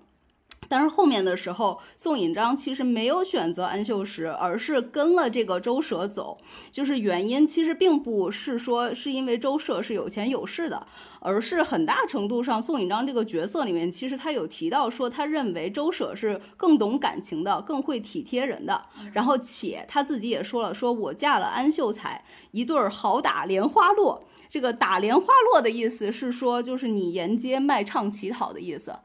[0.68, 6.38] 但是后面的时候，宋引章其实没有选择安秀石，而是跟了这个周舍走。
[6.72, 10.88] 就是原因其实并不是说是因为周舍是有钱有势的，
[11.20, 18.82] 而是很大程度上宋引章这个角色里面，其实他有提到说，他认为周舍是更懂感情的，更会体贴人的。
[19.12, 24.24] 然后且他自己也说了，说我嫁了安秀才，一对儿好打莲花落。
[24.50, 28.96] 这个打莲花落的意思是说，就是你沿街卖唱乞讨的意思。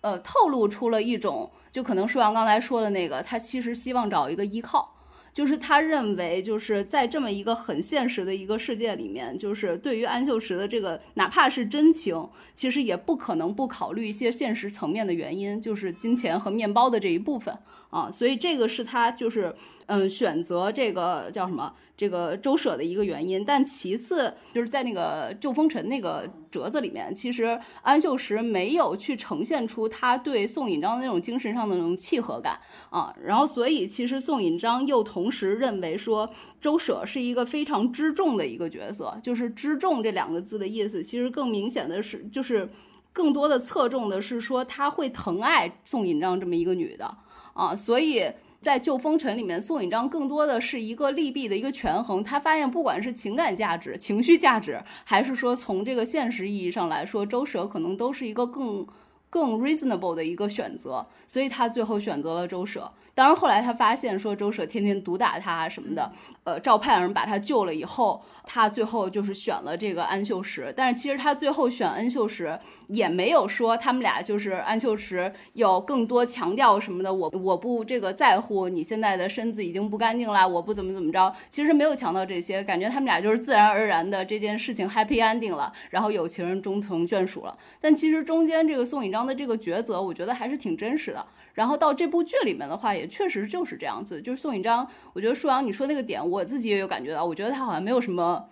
[0.00, 4.94] 呃，透露出了一种，就可能舒阳刚才说的那个，他其实希望找一个依靠，
[5.32, 17.56] 就是他认为，就是在这么一个很现实的一个世界里面，就是对于安秀石的这个，哪怕是真情，其实也不可能不考虑一些现实层面的原因，就是金钱和面包的这一部分。
[17.90, 19.54] 啊，所以这个是他就是
[19.86, 21.72] 嗯选择这个叫什么？
[21.96, 32.60] 这个周舍的一个原因，但其次就是在那个旧风尘那个折子里面，其实安秀石没有去呈现出他对宋引章的那种精神上的那种契合感
[32.90, 36.30] 啊，然后所以其实宋引章又同时认为说
[36.60, 42.68] 周舍是一个非常知重的一个角色，就是知重这两个字的意思，其实更明显的是就是
[43.10, 47.16] 更多的侧重的是说他会疼爱宋引章这么一个女的
[47.54, 48.30] 啊，所以。
[48.66, 52.24] 在旧风尘里面，宋引章更多的是一个利弊的一个权衡。
[52.24, 58.84] 他发现，不管是情感价值、情绪价值，还是说从这个现实意义上来说，周舍可能都是一个更
[59.30, 61.06] 更 reasonable 的一个选择。
[61.28, 62.90] 所以他最后选择了周舍。
[63.16, 66.10] 当然，后来他发现说周舍天天毒打他什么的，
[66.44, 70.70] 呃，赵派人把他救了以后，他最后就是选了这个安秀石。
[70.76, 72.58] 但是其实他最后选安秀石
[72.88, 87.56] 也没有说他们俩就是安秀石有更多强调什么的，我我不这个在乎你现在的身子已经不干净啦，我不怎么怎么着，其实没有强调这些，感觉他们俩就是自然而然的这件事情 happy ending 了，然后有情人终成眷属了。
[87.80, 91.26] 但其实中间这个宋引章的这个抉择，我觉得还是挺真实的。
[91.56, 94.20] 然后到这部剧里面的话，也确实就是这样子。
[94.20, 97.24] 就是宋引章，我觉得舒阳你说那个点，我自己也有感觉到。
[97.24, 98.44] 我觉得他好像没有什么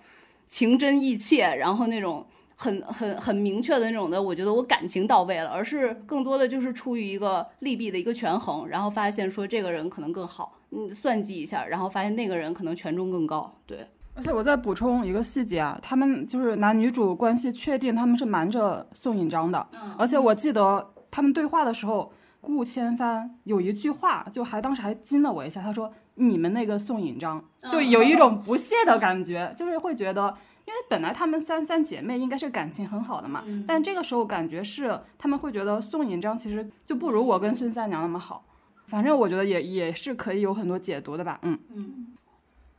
[0.49, 2.27] 情真意切，然后那种
[2.57, 13.53] 很很很明确的那种的，我觉得我感情到位了，而是更多的就是出于一个利弊的一个权衡，然后发现说这个人可能更好，嗯，算计一下，然后发现那个人可能权重更高。
[13.67, 22.11] 对，而且我再补充一个细节啊，他们就是男女主关系确定他们是瞒着宋引章的，而且我记得他们对话的时候。
[22.45, 25.63] 顾千帆有一句话，就还当时还惊了我一下。
[25.63, 27.43] 他说：“你们那个宋引章，
[27.73, 30.37] 就有一种不屑的感觉，就是会觉得，
[30.67, 38.45] 因为本来她们三三姐妹应该是感情很好的嘛，但这个时候感觉是他们会觉得宋引章其实就不如我跟孙三娘那么好。
[38.87, 41.41] 反正我觉得也也是可以有很多解读的吧。
[41.43, 42.07] 嗯嗯，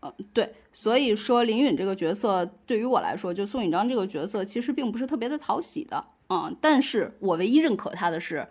[0.01, 6.05] 呃，对，所以说林允这个角色对于我来说，就宋引章这个角色其实并不是特别的讨喜的。
[6.29, 8.47] 嗯，但是我唯一认可她的是。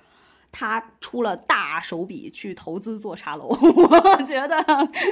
[0.56, 4.56] 他出了大手笔去投资做茶楼， 我觉得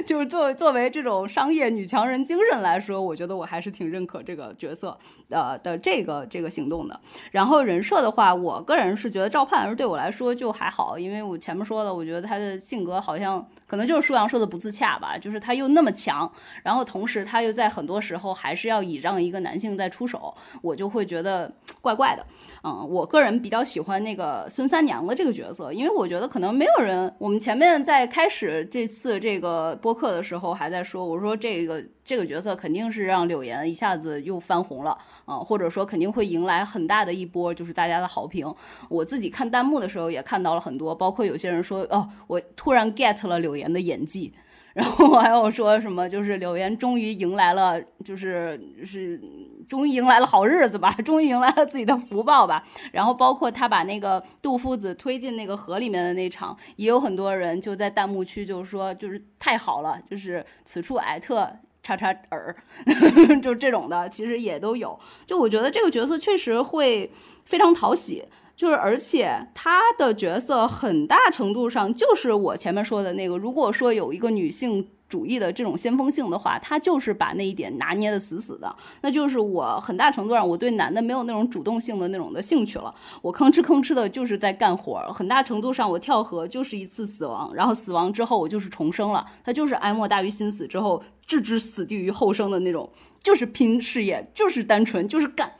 [0.05, 6.97] 就是作作为这种商业女强人精神来说，我觉得我还是挺认可这个角色的的这个这个行动的。
[7.31, 16.31] 然后人设的话，我个人是觉得赵盼儿对我来说就还好，因为我前面说了，我觉得他的性格好像可能就是舒阳说的不自洽吧，就是他又那么强，
[16.63, 22.25] 然后同时他又在很多时候还是要倚仗一个男性在出手，我就会觉得怪怪的。
[22.65, 38.53] 嗯，我个人比较喜欢那个孙三娘的这个角色，因为我觉得可能没有人，我们前面在开始这次这个播客的时候还在说，我说这个这个角色肯定是让柳岩一下子又翻红了，啊，或者说肯定会迎来很大的一波，就是大家的好评。
[38.87, 44.31] 我自己看弹幕的时候也看到了很多，包括有些人说，哦，我突然 get 了柳岩的演技。
[44.73, 49.21] 然后还有说什么，就是柳岩终于迎来了，就是是
[49.69, 52.63] 终于迎来了好日子吧，终于迎来了自己的福报吧。
[52.91, 61.47] 然后包括他把那个杜夫子推进那个河里面的那场，也有很多人就在弹幕区就说，就是太好了，就是此处艾特
[61.83, 62.55] 叉叉尔，
[63.43, 64.99] 就这种的，其实也都有。
[65.27, 67.11] 就我觉得这个角色确实会
[67.45, 68.23] 非常讨喜。
[68.55, 73.37] 就是，而且他的角色很大程度上就是我前面说的那个。
[73.37, 78.75] 如果说有一个女性主义的这种先锋性的话，他就是把那一点拿捏的死死的。
[79.01, 82.93] 那就是我很大程度上我对男的没有那种主动性的那种的兴趣了。
[83.21, 89.25] 我吭哧吭哧的就是在干活，很大程度上我跳河就是一次死亡，然后死亡之后我就是重生了。
[89.43, 92.89] 他就是哀莫大于心死之后置之死地于后生的那种，
[93.21, 95.51] 就是拼事业，就是单纯，就是干。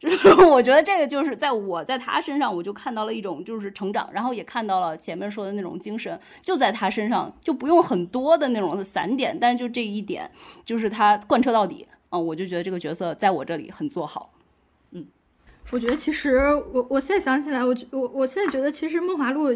[0.00, 10.30] 就是我觉得这个就是在我在他身上，我就看到了一种就是成长，然后也看到了前面说的那种精神，就在他身上就不用很多的那种散点，但是就这一点，
[10.64, 14.32] 就是他贯彻到底嗯，我就觉得这个角色在我这里很做好。
[14.92, 15.06] 嗯，
[15.70, 19.52] 我觉得其实我我现在想起来，我我我现在觉得其实《梦华录》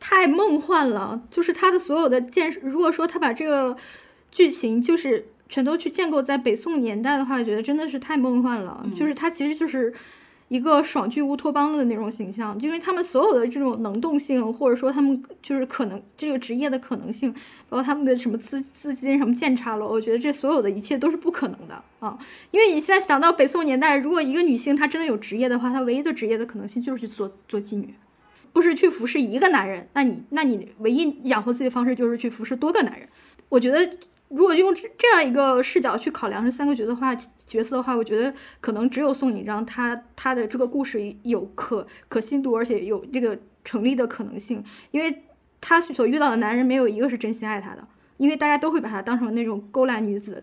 [0.00, 2.58] 太梦幻了，就是他的所有的建设。
[2.62, 3.76] 如果说他把这个
[4.32, 8.84] 剧情就是全都去建构在北宋年代的话，我觉得真的是太梦幻了。
[8.96, 9.92] 就是他其实就是
[10.48, 17.32] 一个爽剧乌托邦的那种形象，因为他们所有的这种能动性，或者说他们就是可能这个职业的可能性，
[17.68, 22.18] 包括他们的什么资资金、什么建茶楼，我觉得这所有的一切都是不可能的啊。
[22.50, 27.94] 因为你现在想到北宋年代，如果一个女性她真的有职业的话，她唯一的职业的可能性就是去做做妓女。
[28.52, 33.08] 不是去服侍一个男人，那你那你唯一养活自己的方式就是去服侍多个男人。
[33.48, 33.90] 我觉得，
[34.28, 45.22] 如果用这样一个视角去考量这三个角色的话，角色的话，我觉得可能只有宋引章他他的这个故事有可可信度，而且有这个成立的可能性，因为
[45.60, 50.42] 他所遇到的男人没有一个是真心爱他的，因为大家都会把他当成那种勾栏女子。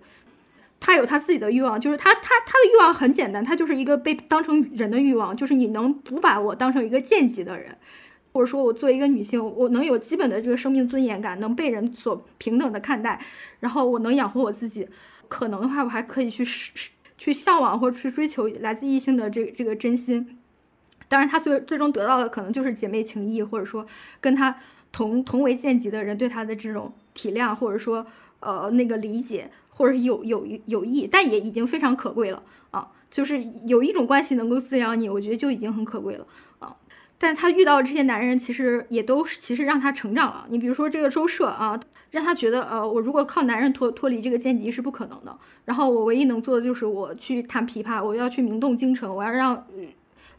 [0.79, 7.77] 他有他自己的欲望，就是他他他的欲望很简单，他就是一个被当成人的欲望，就是你能不把我当成一个贱籍的人。
[8.33, 13.19] 或者说，我作为一个女性，我能有基本的这个生命尊严感，能被人所平等的看待，
[13.59, 14.87] 然后我能养活我自己，
[15.27, 16.45] 可能的话，我还可以去
[17.17, 20.37] 去向往或者去追求来自异性的这这个真心。
[21.07, 23.85] 当然，他最最终得到的可能就是姐妹情谊，或者说
[24.21, 24.55] 跟他
[24.91, 28.05] 同同为贱籍的人对他的这种体谅，或者说
[28.39, 32.87] 呃那个理解，或者是有有有意，但也已经非常可贵了啊！
[33.11, 36.25] 就是有一种关系能够滋养你，我觉得就已经很可贵了。
[37.23, 40.47] 但他遇到的这些男人，其实也都是其实让他成长了。
[40.49, 45.37] 你比如说这个周社啊，让他觉得，呃，我如果靠男人脱脱离这个阶级是不可能的。
[45.65, 49.63] 然后我唯一能做的就是我去弹琵琶，我要去名动京城，我要让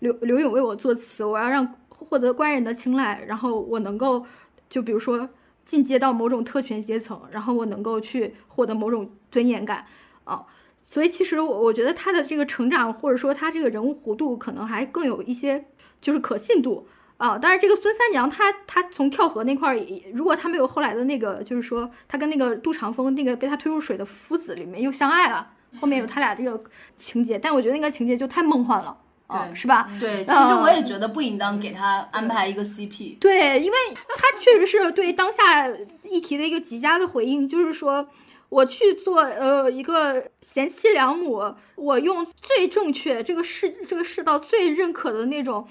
[0.00, 4.26] 刘刘勇为我作词，我要让获得官人的青睐，然后我能够
[4.68, 5.28] 就比如说
[5.64, 9.84] 进阶到某种特权阶层，然后我能够去获得某种尊严感
[10.24, 10.44] 啊。
[10.82, 15.64] 所以其实我我觉得他的这个成长，或者说他这个人物弧度，可能还更有一些。
[16.02, 16.86] 就是可信度
[17.16, 19.80] 啊，但是这个孙三娘她她从跳河那块儿，
[20.12, 25.46] 如果她没有后来的那个，就是说她跟那个杜长风那个被她推入水的夫子里面又相爱了，
[25.80, 26.62] 后面有他俩这个
[26.96, 28.98] 情节，但我觉得那个情节就太梦幻了，
[29.28, 29.88] 对，是吧？
[30.00, 35.68] 对，其实我也觉得不应当给他安排一个 CP，对，因为他确实是对当下
[36.02, 38.08] 议题的一个极佳的回应，就是说。
[38.52, 45.66] 我去做呃一个贤妻良母，我用最正确这个世这个世道最认可的那种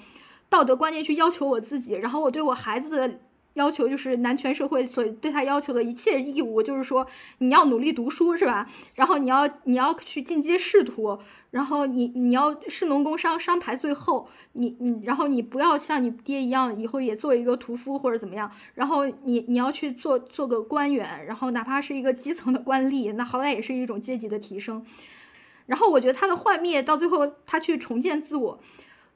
[0.52, 3.20] 道德观念去要求我自己，然后我对我孩子的
[3.54, 7.06] 要求就是男权社会所对他要求的一切义务，就是说
[7.38, 8.68] 你要努力读书是吧？
[8.94, 11.18] 然后你要你要去进阶仕途。
[11.52, 18.50] 然后你你要士农工商商排最后，你你然后你不要像你爹一样，以后也做一个屠夫或者怎么样。
[18.74, 24.82] 然后你你要去做做个官员，然后哪怕是一个基层的官吏，那好歹也是一种阶级的提升。
[25.66, 28.58] 然后我觉得他的幻灭到最后，他去重建自我，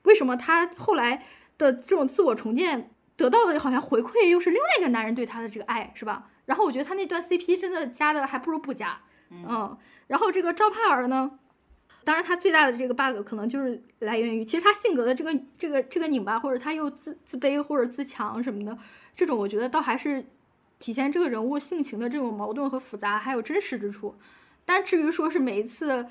[0.06, 1.22] 为什么他后来
[1.58, 6.30] 的这种自我重建得到的好像回馈又是另外一个男人对他的这个爱，是吧？
[6.46, 8.98] 然后我觉得他那段 CP 真的加的还不如不加，
[9.30, 9.76] 嗯。
[10.06, 11.38] 然后这个赵盼儿呢？
[12.04, 18.78] 当然，他最大的这个 bug 可能就是来源于，其实他性格的这个这个这个拧巴，或者他又自自卑或者自强什么的，
[19.16, 20.24] 这种我觉得倒还是
[20.78, 24.14] 体现这个人物性情的这种矛盾和复杂，还有真实之处。
[24.64, 26.06] 但至于说是每一次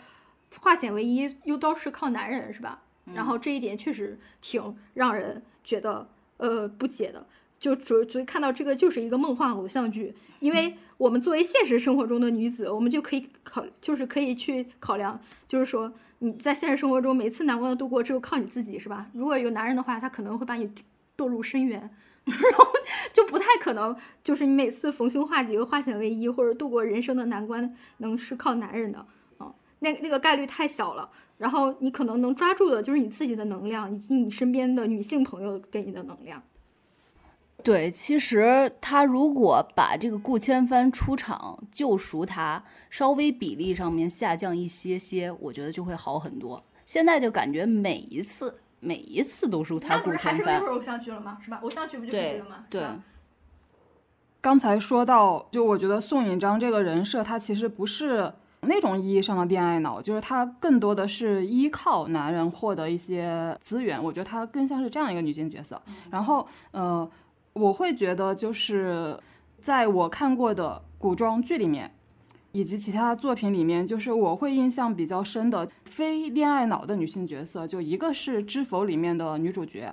[0.59, 2.81] 化险为夷又都是靠男人，是吧？
[3.13, 7.25] 然后这一点确实挺让人觉得呃不解的。
[7.57, 19.07] 就主主看到这个就是一个梦幻偶像剧，因为我们作为现实生活中的女子，我们就可以考，就是可以去考量，就是说你在现实生活中每次难关的度过，只有靠你自己，是吧？
[19.13, 20.69] 如果有男人的话，他可能会把你
[21.17, 21.79] 堕入深渊，
[22.25, 22.65] 然后
[23.13, 29.07] 就不太可能，就是你每次逢凶化吉、化险为夷或者度过人生的难关，能是靠男人的啊？
[29.85, 31.09] 那那个概率太小了。
[31.37, 36.41] 然后你可能能抓住的就是你自己的能量，以及你身边的女性朋友给你的能量。
[37.61, 46.63] 对，其实他如果把这个顾千帆出场救赎他，稍微比例上面下降一些些，我觉得就会好很多。
[46.85, 50.45] 现在就感觉每一次每一次都是他顾千帆。
[50.45, 51.37] 那不是偶像剧了吗？
[51.43, 51.59] 是吧？
[51.61, 52.65] 偶像剧不就这个吗？
[52.69, 52.81] 对。
[54.39, 58.31] 刚才说到，就我觉得宋引章这个人设，他其实不是
[58.65, 64.03] 那种意义上的恋爱脑，就是他更多的是依靠男人获得一些资源。
[64.03, 65.81] 我觉得他更像是这样一个女性角色。
[66.11, 67.09] 然后，呃。
[67.57, 69.17] 我会觉得，就是
[69.61, 71.89] 在我看过的古装剧里面，
[72.51, 79.89] 以及其他作品里面，就是我会印象比较深的非恋爱脑的女性角色，就一个是《知否》里面的女主角，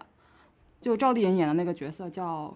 [0.81, 2.53] 就赵丽颖演的那个角色叫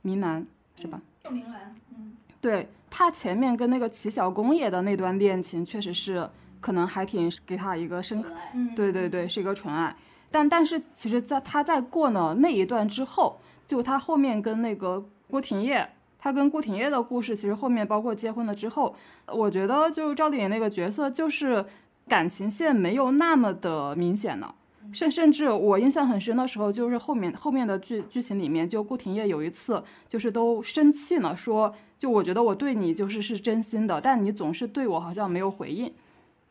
[0.00, 0.46] 明兰，
[0.80, 1.02] 是吧？
[1.22, 6.28] 赵明兰，嗯，对她前面跟那个齐小公爷的那段恋情，确实是
[6.60, 8.30] 可能还挺给他一个深刻，
[8.74, 9.94] 对对对，是一个纯爱。
[10.30, 13.38] 但但是其实，在他在过了那一段之后。
[13.68, 15.90] 就他后面跟那个郭廷烨，
[16.20, 18.94] 他跟顾廷烨的故事，其实后面包括结婚了之后，
[19.26, 21.64] 我觉得就是赵丽颖那个角色，就是
[22.06, 24.54] 感情线没有那么的明显了。
[24.92, 35.92] 甚甚至我印象很深的时候，就是后面后面的剧剧情里面，就顾廷烨有一次就是都生气了，说就我觉得我对你就是是真心的，但你总是对我好像没有回应。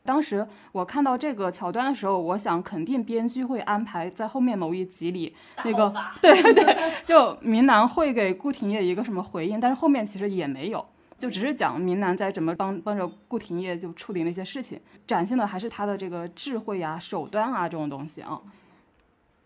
[0.03, 5.91] 当时我看到这个桥段的时候，我想肯定编剧会安排在后面某一集里那个
[6.21, 10.85] 对对 对，就明兰会给顾廷烨一个什么回应，但是后面其实也没有。
[11.17, 18.39] 就只是讲明兰在怎么帮帮着顾廷烨就处理那些事情，展现的还是他的这个智慧呀、手段啊这种东西啊。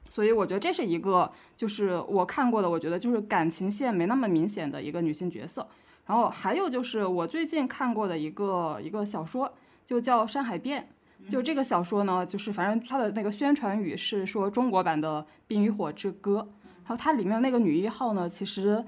[0.09, 5.65] 所以我觉得这是一个，就是我看过的，我觉得就是感情线没那么明显的一个女性角色。
[6.09, 9.53] 然后还有就是我最近看过的一个一个小说，
[9.85, 10.89] 就叫《山海变》。
[11.29, 16.39] 就这个小说呢，就是反正它的那个宣传语是说中国版的《冰与火之歌》。
[16.79, 18.83] 然后它里面那个女一号呢，其实。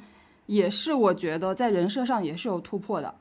[0.47, 3.13] 也是我觉得在人设上也是有突破的，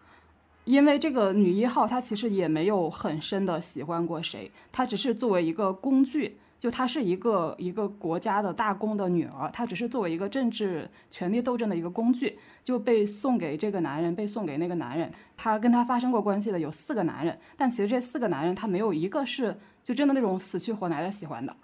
[0.64, 15.10] 因为这个女一号她其实也没有很深的喜欢过谁，她只是作为一个工具，就她是一个一个国家的大公的女儿，她只是作为一个政治权力斗争的一个工具，就被送给这个男人，被送给那个男人。
[15.36, 21.56] 她跟他发生过关系的有四个男人，但其实这四个男人她没有一个是就真的那种死去活来的喜欢的，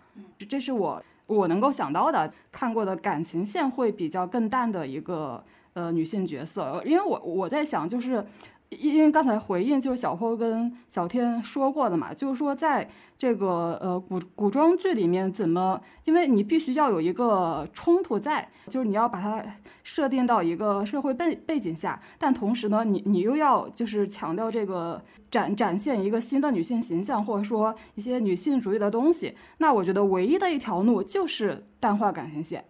[0.49, 5.45] 这是我我能够想到的看过的感情线会比较更淡的一个。
[5.77, 8.25] 呃，女性角色，因为我我在想，就是
[8.71, 19.43] 因为刚才回应就是小坡跟小天说过的嘛，就是说在这个呃古古装剧里面，怎么，因为你必须要有一个冲突在，就是你要把它
[19.85, 32.65] 设定到一个社会背背景下，但同时呢，你你又要就是强调这个展展现一个新的女性形象，或者说一些女性主义的东西，那我觉得唯一的一条路就是淡化感情线。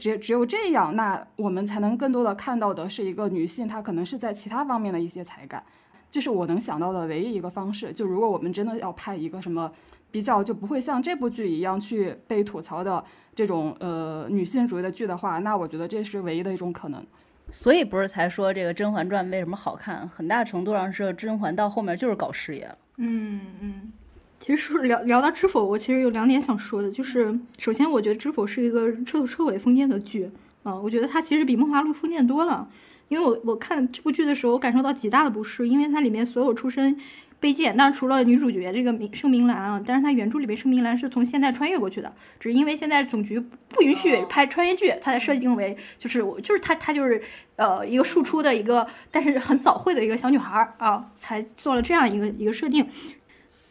[0.00, 5.62] 只只有这样，那我们才能更多的看到的是一个女性，她可能是在其他方面的一些才干，
[6.10, 7.92] 这是我能想到的唯一一个方式。
[7.92, 9.70] 就如果我们真的要拍一个什么
[10.10, 13.04] 比较就不会像这部剧一样去被吐槽的
[13.34, 17.06] 这种呃女性主义的剧的话，那我觉得这是唯一的一种可能。
[17.52, 22.74] 所以不是才说这个《甄嬛传》为什么好看，很大程度上是甄嬛到后面就是搞事业。
[22.96, 23.92] 嗯嗯。
[24.40, 30.30] 其实聊聊到《知否》，我其实有两点想说的，就是首先，我觉得《知否》是一个彻头彻尾封建的剧
[30.62, 32.66] 啊，我觉得它其实比《梦华录》封建多了。
[33.08, 36.96] 因为我我看这部剧的时候，我感受到极大的不适，因为它里面所有出身
[37.38, 43.38] 卑贱，但是除了女主角这个明盛明兰啊，但是它原著里面盛明兰是从现代穿越过去的，只是因为现在总局
[43.68, 47.20] 不允许拍穿越剧，它才设定为就是我就是她她就是
[47.56, 52.86] 呃一个庶出的一个，但是很早慧的一个小女孩啊，才做了这样一个一个设定。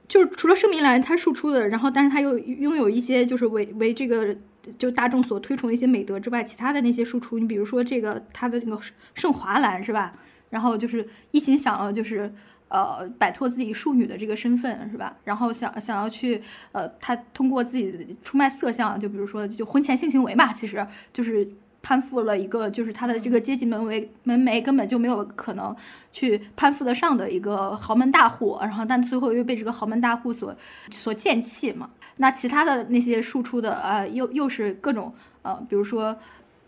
[0.10, 4.36] 就是除了盛明兰他输出的，然后但是他又拥有一些就是为为这个
[4.77, 8.81] 就大众所推崇的一些美德之外，其他的那些输出，你比如说这个他的那个
[9.14, 10.11] 盛华兰是吧？
[10.49, 12.34] 然后就是一心想要就是
[12.68, 15.15] 呃摆脱自己庶女的这个身份是吧？
[15.23, 16.41] 然后想想要去
[16.72, 21.48] 呃他通过自己出卖色相，就比如说就婚前性行为嘛，其实就是。
[21.81, 25.73] 攀附了一个就是他的这个阶级门楣门楣根本就没有可能
[26.11, 30.53] 去攀附得上的一个豪门大户，然后但最后又被这个豪门大户所
[30.91, 31.89] 所贱弃嘛。
[32.18, 36.15] 那其他的那些庶出的呃，又又是各种呃，比如说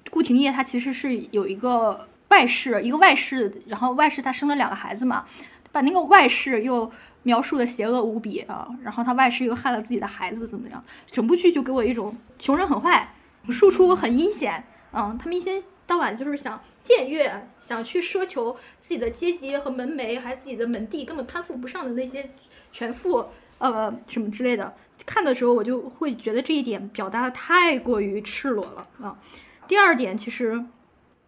[0.10, 5.26] 顾廷烨，他其实是有一个外室，一个外室，然后外室他生了两个孩子嘛，
[5.74, 6.90] 把那个外室又
[7.24, 10.82] 描述的邪恶无比啊，然后他外室又害了自己的孩子，怎么样？
[11.12, 13.14] 整部剧就给我一种穷人很坏，
[13.50, 14.64] 庶出很阴险。
[14.94, 22.30] 嗯，他们一天到晚就是想僭越，想去奢求自己的阶级和门楣，还自己的门第根本攀附不上的那些
[22.72, 23.26] 权富，
[23.58, 24.74] 呃，什么之类的。
[25.06, 29.20] 看的时候我就会觉得这一点表达的太过于赤裸了啊。
[29.68, 30.64] 第二点，其实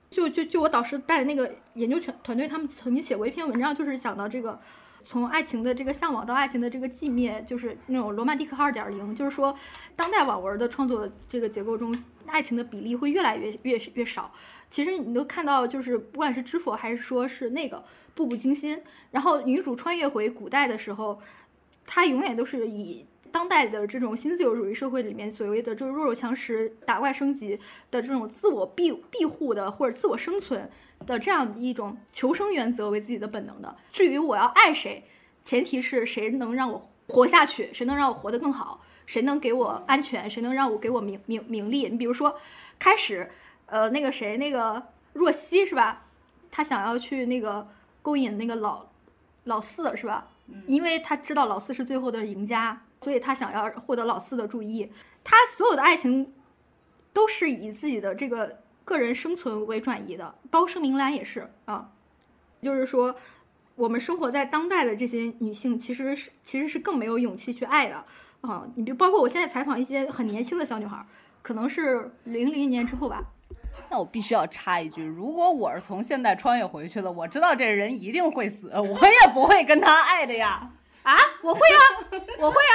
[0.10, 4.60] 就就就我导师带的那个研究团团队，他们曾经写过一篇文章，就是讲到这个。
[5.04, 9.56] 从爱情的这个向往到爱情的这个寂灭，就是那种罗曼蒂克二点零，就是说，
[9.96, 14.32] 当代网文的创作这个结构中，爱情的比例会越来越越越少。
[14.70, 17.84] 其实你都看到，就是不管是知否还是说是那个
[18.16, 18.82] 步步惊心，
[19.12, 21.22] 然后女主穿越回古代的时候，
[21.86, 23.06] 她永远都是以。
[23.34, 30.70] 当代的这种新自由主义社会里面，所谓的就是弱肉强食、打怪升级的这种自我庇庇护的或者自我生存
[31.08, 33.76] 的这样一种求生原则为自己的本能的。
[33.92, 35.04] 至于我要爱谁，
[35.44, 41.90] 前提是谁能让我活下去，谁能让我活得更好，谁能给我安全，谁能让我给我名名名利。
[41.90, 42.38] 你比如说，
[42.78, 43.28] 开始，
[43.66, 44.84] 呃，那个谁，那个
[45.14, 46.06] 若曦是吧？
[46.52, 47.68] 他想要去那个
[48.04, 48.86] 勾引那个老
[49.46, 50.28] 老四是吧？
[50.68, 52.80] 因为他知道老四是最后的赢家。
[53.04, 54.90] 所以他想要获得老四的注意，
[55.24, 56.34] 他所有的爱情
[57.12, 61.92] 都是以自己的这个个人生存为转移的，包括盛明兰也是啊，
[62.62, 63.16] 就是说
[63.76, 68.06] 我们生活在当代的这些女性，其实是其实是更没有勇气去爱的
[68.42, 68.66] 啊。
[68.76, 71.06] 你就包括我现在采访一些很年轻的小女孩，
[71.42, 73.24] 可能是零零年之后吧，
[73.90, 80.72] 那我必须要插一句，如果我是从现代穿越回去的，我知道这人一定会死，我也不会跟他爱的呀。
[81.04, 81.80] 啊，我会啊，
[82.40, 82.74] 我会啊，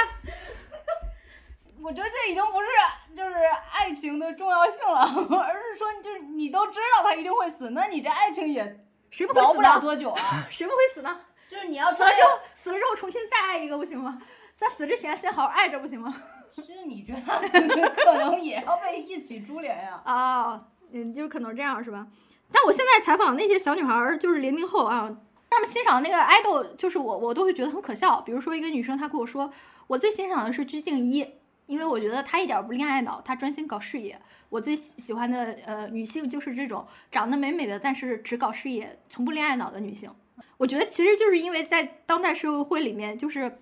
[1.81, 2.67] 我觉得这已经不是
[3.15, 3.35] 就是
[3.73, 5.01] 爱情的重要性了，
[5.43, 9.79] 而是说就是你都知道他一定会死，那你这爱情也谁不会死保不了？
[9.79, 10.45] 多久啊。
[10.49, 11.19] 谁不会死呢？
[11.47, 14.21] 就是你要死了之后，死了之后重新再爱一个不行吗？
[14.51, 16.13] 在死之前先好好爱着不行吗？
[16.57, 20.01] 是你觉得 可能也要被一起株连呀？
[20.03, 20.61] 啊，
[20.91, 22.05] 嗯，就是可能这样是吧？
[22.51, 25.09] 但我现在采访那些小女孩儿，就是零零后啊，
[25.49, 28.21] 她们欣赏那个 idol，就是我，我都会觉得很可笑。
[28.21, 29.51] 比如说一个女生，她跟我说，
[29.87, 31.35] 我最欣赏的是鞠婧祎，
[31.65, 34.19] 因为我觉得她一点儿不恋爱脑，她专心搞事业。
[34.49, 40.09] 我最喜欢的呃女性就是这种长得美美的，但是只搞事业，从不恋爱脑的女性。
[40.57, 43.59] 我觉得其实就是因为在当代社会里面，就是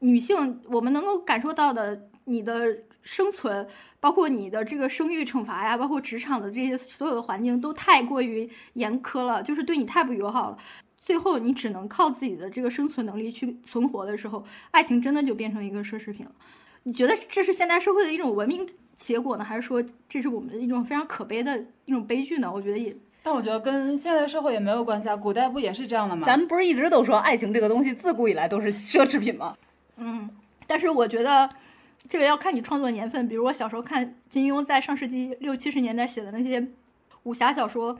[0.00, 3.66] 女性我们能够感受到的你的生存，
[3.98, 10.58] 包括你的这个生育惩罚呀，包括职场的这些所有的环境都太过于严苛了，就是对你太不友好了。
[11.06, 16.32] 最后你只能靠自己的这个生存能力去存活的时候，爱情真的就变成一个奢侈品了。
[16.82, 22.52] 你觉得这是现代社会的一种文明结果呢，还是说这是我们的一种非常可悲的一种悲剧呢？
[22.52, 26.26] 我觉得也但我觉得跟现代社会也没有关系啊，古代不也是这样的吗？
[26.26, 29.56] 咱们不是一直都说爱情这个东西自古以来都是奢侈品吗？
[29.96, 30.28] 嗯，
[30.66, 31.48] 但是我觉得
[32.08, 33.28] 这个要看你创作年份。
[33.28, 36.66] 比如我小时候看金庸在上世纪六七十年代写的那些
[37.22, 37.96] 武侠小说，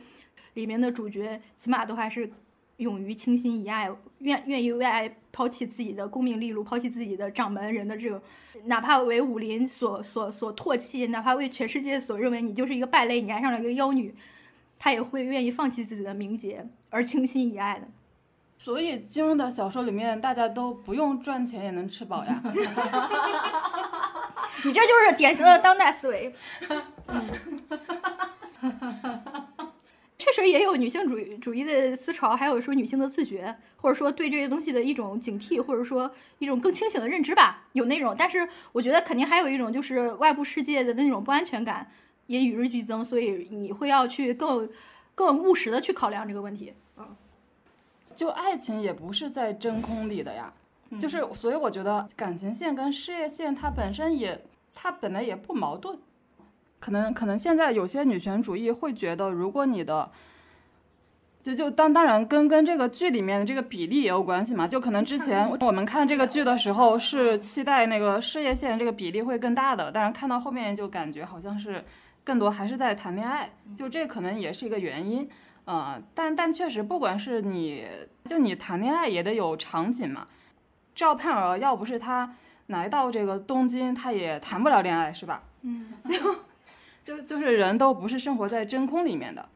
[0.54, 2.30] 里面的主角起码都还是
[2.78, 8.20] 勇于倾心以爱，愿愿意为爱抛弃自己的功名利禄，抛弃自己的掌门人的这种，
[8.65, 14.15] 哪怕为武林所所所唾弃，哪怕为全世界所认为你就是一个败类，你爱上了一个妖女，
[14.78, 17.89] 他也会愿意放弃自己的名节而倾心以爱的。
[18.59, 22.43] 所以金庸的小说里面，大家都不用赚钱也能吃饱呀。
[24.65, 26.35] 你这就是典型的当代思维。
[30.27, 38.12] 确实也有女性主义主义的思潮，还有说女性的自觉，或者说对这些东西的一种警惕，或者说一种更清醒的认知吧，有那种。
[38.19, 41.89] 但是我觉得肯定还有一种就是外部世界的那种不安全感
[42.27, 44.69] 也与日俱增，所以你会要去更
[45.15, 46.74] 更务实的去考量这个问题。
[48.16, 50.53] 就爱情也不是在真空里的呀，
[50.98, 54.44] 就是所以我觉得感情线跟事业线它本身也
[54.74, 55.97] 它本来也不矛盾，
[56.78, 60.11] 可能可能现在有些女权主义会觉得，如果你的
[61.43, 71.85] 就就当当然跟跟这个剧里面的这个比例也有关系嘛，就可能之前我们看这个剧的时候是期待那个事业线这个比例会更大的，但是看到后面就感觉好像是
[72.24, 75.28] 更多还是在谈恋爱，就这可能也是一个原因。
[75.66, 77.86] 呃，但但确实，不管是你
[78.24, 80.27] 就你谈恋爱也得有场景嘛。
[80.94, 82.35] 赵盼儿要不是她
[82.69, 85.43] 来到这个东京，她也谈不了恋爱，是吧？
[85.62, 86.15] 嗯， 就
[87.06, 89.48] 就就是人都不是生活在真空里面的，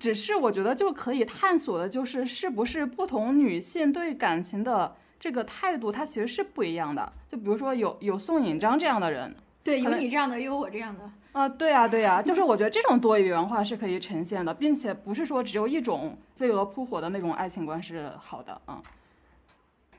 [0.00, 7.12] 只是我觉得就可以探索的，就是是不是不同女性对感情的这个态度，它其实是不一样的。
[7.28, 11.10] 就比如说有有宋引章这样的人，对，有你这样的，也有我这样的。
[11.32, 18.80] 啊，对呀、对呀、就是我觉得这种多元化是可以呈现的，并且不是说只有一种飞蛾扑火的那种爱情观是好的啊。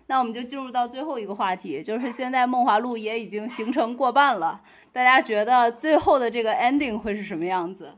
[0.07, 4.61] 那我们就进入到最后一个话题，就是现在《梦华录》也已经形成过半了，
[4.91, 7.93] 大家觉得最后的这个 ending 会是什么样子？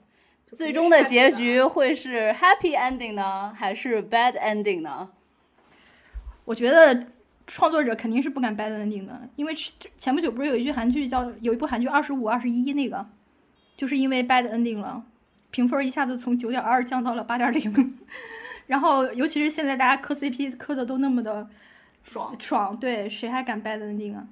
[0.52, 5.10] 最终的结局会是 happy ending 呢，还是 bad ending 呢？
[6.46, 7.06] 我觉得
[7.46, 9.54] 创作者肯定是不敢 bad ending 的，因为
[10.00, 13.06] 前不久不是有一句韩剧叫有一部韩剧二十五二十一那个，
[13.78, 15.04] 就是因为 bad ending 了，
[15.52, 18.00] 评分一下子从九点二降到了八点零，
[18.66, 21.48] 然后尤其是现在大家磕 CP 磕的都那么的
[22.04, 24.28] 爽，爽，对，谁还敢 bad ending 啊？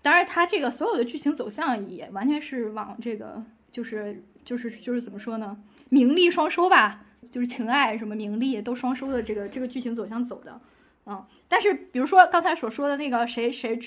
[0.00, 5.56] 当然，他这个所有的剧情走向也完全是往这个就是就是就是怎么说呢，
[5.90, 10.60] 名利双收吧，就是情爱什么名利都双收的这个这个剧情走向走的，
[11.06, 11.24] 嗯。
[11.46, 13.78] 但是比如说刚才所说的那个谁谁，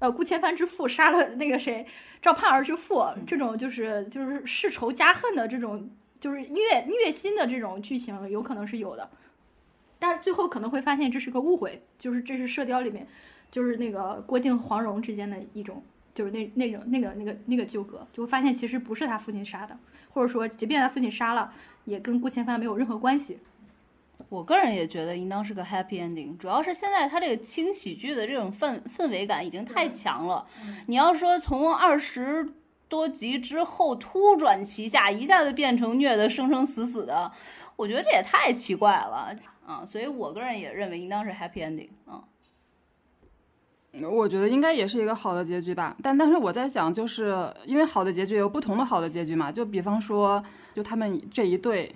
[0.00, 1.86] 呃，顾千帆之父杀了那个谁
[2.20, 5.88] 赵盼儿之父，这种就是就是世仇加恨的这种
[6.18, 9.08] 就是虐虐心的这种剧情，有可能是有的。
[10.02, 13.06] 但是最后可能会发现这是个误会，就是这是《射雕》里面，
[13.52, 15.80] 就是那个郭靖黄蓉之间的一种，
[16.12, 19.78] 就是那那种那个那个那个纠葛，就会发现其实不是他父亲杀的，
[20.10, 21.52] 或者说即便他父亲杀了，
[21.84, 23.38] 也跟顾千帆没有任何关系。
[24.28, 30.44] 我个人也觉得应当是个 happy ending，主要是现在他这个轻喜剧的这种氛氛围感已经太强了。
[30.86, 32.52] 你要说从二十
[32.88, 37.30] 多集之后突转其下，一下子变成虐的生生死死的，
[37.76, 39.34] 我觉得这也太奇怪了
[39.66, 39.84] 啊！
[39.86, 42.24] 所以我个人也认为应当是 happy ending 啊。
[44.10, 51.94] 我觉得应该也是一个好的结局吧，但但是我在想，就是因为好的结局有不同的好的结局嘛，就比方说，就他们这一对，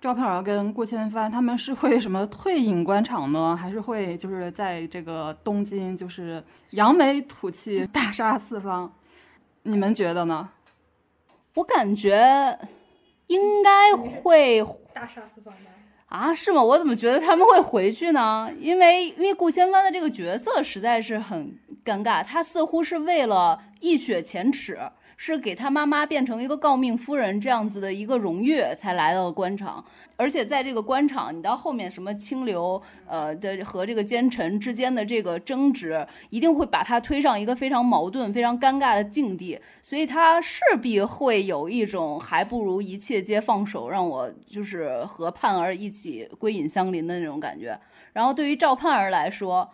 [0.00, 8.92] 赵盼儿跟顾千帆，他们是会什么退隐官场呢，还是会就是在这个东京就是扬眉吐气、大杀四方？
[9.64, 10.48] 你们觉得呢？
[11.56, 12.56] 我感觉
[13.26, 14.64] 应该会
[14.94, 15.71] 大杀四方的。
[16.12, 16.62] 啊，是吗？
[16.62, 18.50] 我怎么觉得他们会回去呢？
[18.60, 24.78] 因为因为顾千帆的这个角色实在是很尴尬，他似乎是为了一雪前耻。
[25.24, 29.84] 是给他妈妈变成一个诰命夫人这样子的一个荣誉才来到了官场，
[30.16, 47.78] 而且在这个官场，你到后面什么清流呃的和这个奸臣之间的这个争执，一定会把他推上一个非常矛盾、非常尴尬的境地，所以他势必会有一种还不如一切皆放手，让我就是和盼儿一起归隐相邻的那种感觉。
[48.12, 49.70] 然后对于赵盼儿来说。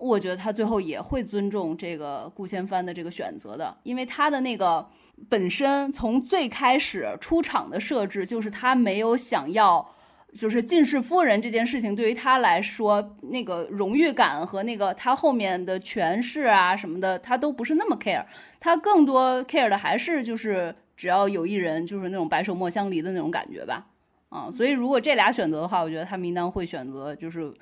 [0.00, 4.86] 我觉得他最后也会尊重这个顾千帆的这个选择的，因为他的那个
[5.28, 9.84] 本身从最开始出场的设置就是他没有想要，
[10.32, 18.24] 就是进士夫人这件事情对于他来说，那个荣誉感和那个他后面的权势啊什么的，他都不是那么 care，
[18.60, 23.86] 他更多 care 的还是就是只要有一人就是那种白首莫相离的那种感觉吧，
[24.28, 27.52] 啊，所以如果这俩选择的话，我觉得他应当会选择就是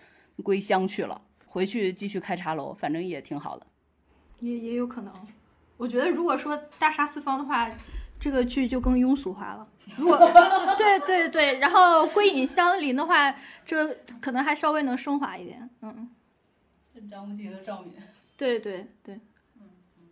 [0.42, 1.18] 归乡去了。
[1.56, 3.66] 回去继续开茶楼，反正也挺好的，
[4.40, 5.10] 也也有可能。
[5.78, 7.66] 我觉得如果说大杀四方的话，
[8.20, 9.66] 这个剧就更庸俗化了。
[9.96, 10.18] 如果
[10.76, 13.34] 对对对，然后归隐相邻的话，
[13.64, 13.88] 这
[14.20, 15.70] 可能还稍微能升华一点。
[15.80, 16.10] 嗯，
[17.10, 17.94] 张无忌和赵敏。
[18.36, 19.18] 对对对，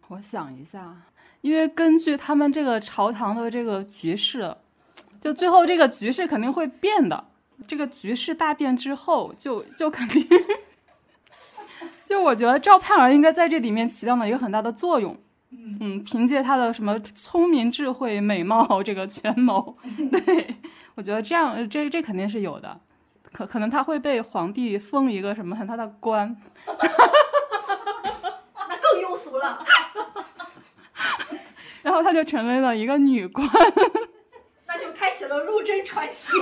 [0.09, 0.97] 我想一下，
[1.43, 4.57] 因为根据他们这个朝堂的这个局势，
[5.21, 7.23] 就最后这个局势肯定会变的。
[7.69, 10.27] 这个局势大变之后，就就肯定。
[12.15, 15.19] 就我觉得赵盼儿应该在这里面起到了一个很大的作用，
[15.81, 19.77] 嗯，凭借她的什么聪明、智慧、美貌这个权谋，
[20.25, 20.55] 对
[20.95, 22.81] 我觉得这样这这肯定是有的，
[23.33, 26.73] 可可能她会被皇帝封一个什么很大的官， 那
[28.77, 29.59] 更庸俗了，
[31.83, 33.45] 然后她就成为了一个女官。
[34.75, 36.33] 那就开启了陆贞传奇。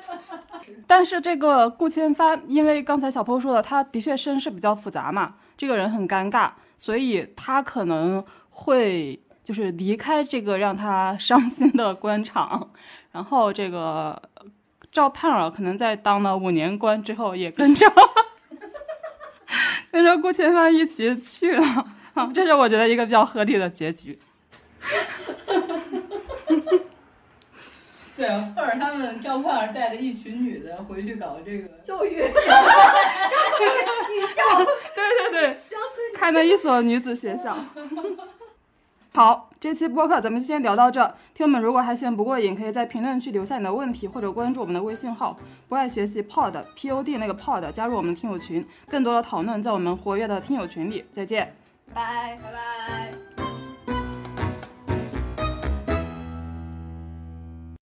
[0.86, 12.70] 但是这个顾千帆，因为刚才小坡说的，他的确身世比较复杂嘛，这个人很尴尬，所以他可能会就是离开这个让他伤心的官场，
[13.12, 14.22] 然后这个
[14.90, 17.86] 赵盼儿可能在当了五年官之后，也跟着
[19.92, 24.18] 跟着顾千帆一起去了，啊，这是我觉得一个比较合理的结局。
[28.18, 31.68] 对，或者他们赵盼儿带着一群女的回去搞这个。
[31.84, 32.26] 教育， 女
[34.34, 34.42] 校，
[34.94, 35.08] 对。
[35.30, 35.56] 对对，
[36.14, 37.56] 开了一所女子学校。
[39.14, 41.02] 好，这期播客咱们就先聊到这。
[41.34, 45.38] 听友们如果还嫌不过瘾，可以在评论区留下你的问题，或者关注我们的微信号
[45.68, 51.04] “不爱学习 Pod P O D” 那个 Pod，加入我们的听友群，更多的讨论在我们活跃的听友群里。
[51.12, 51.54] 再见，
[51.94, 52.38] 拜。
[52.42, 53.27] 拜拜。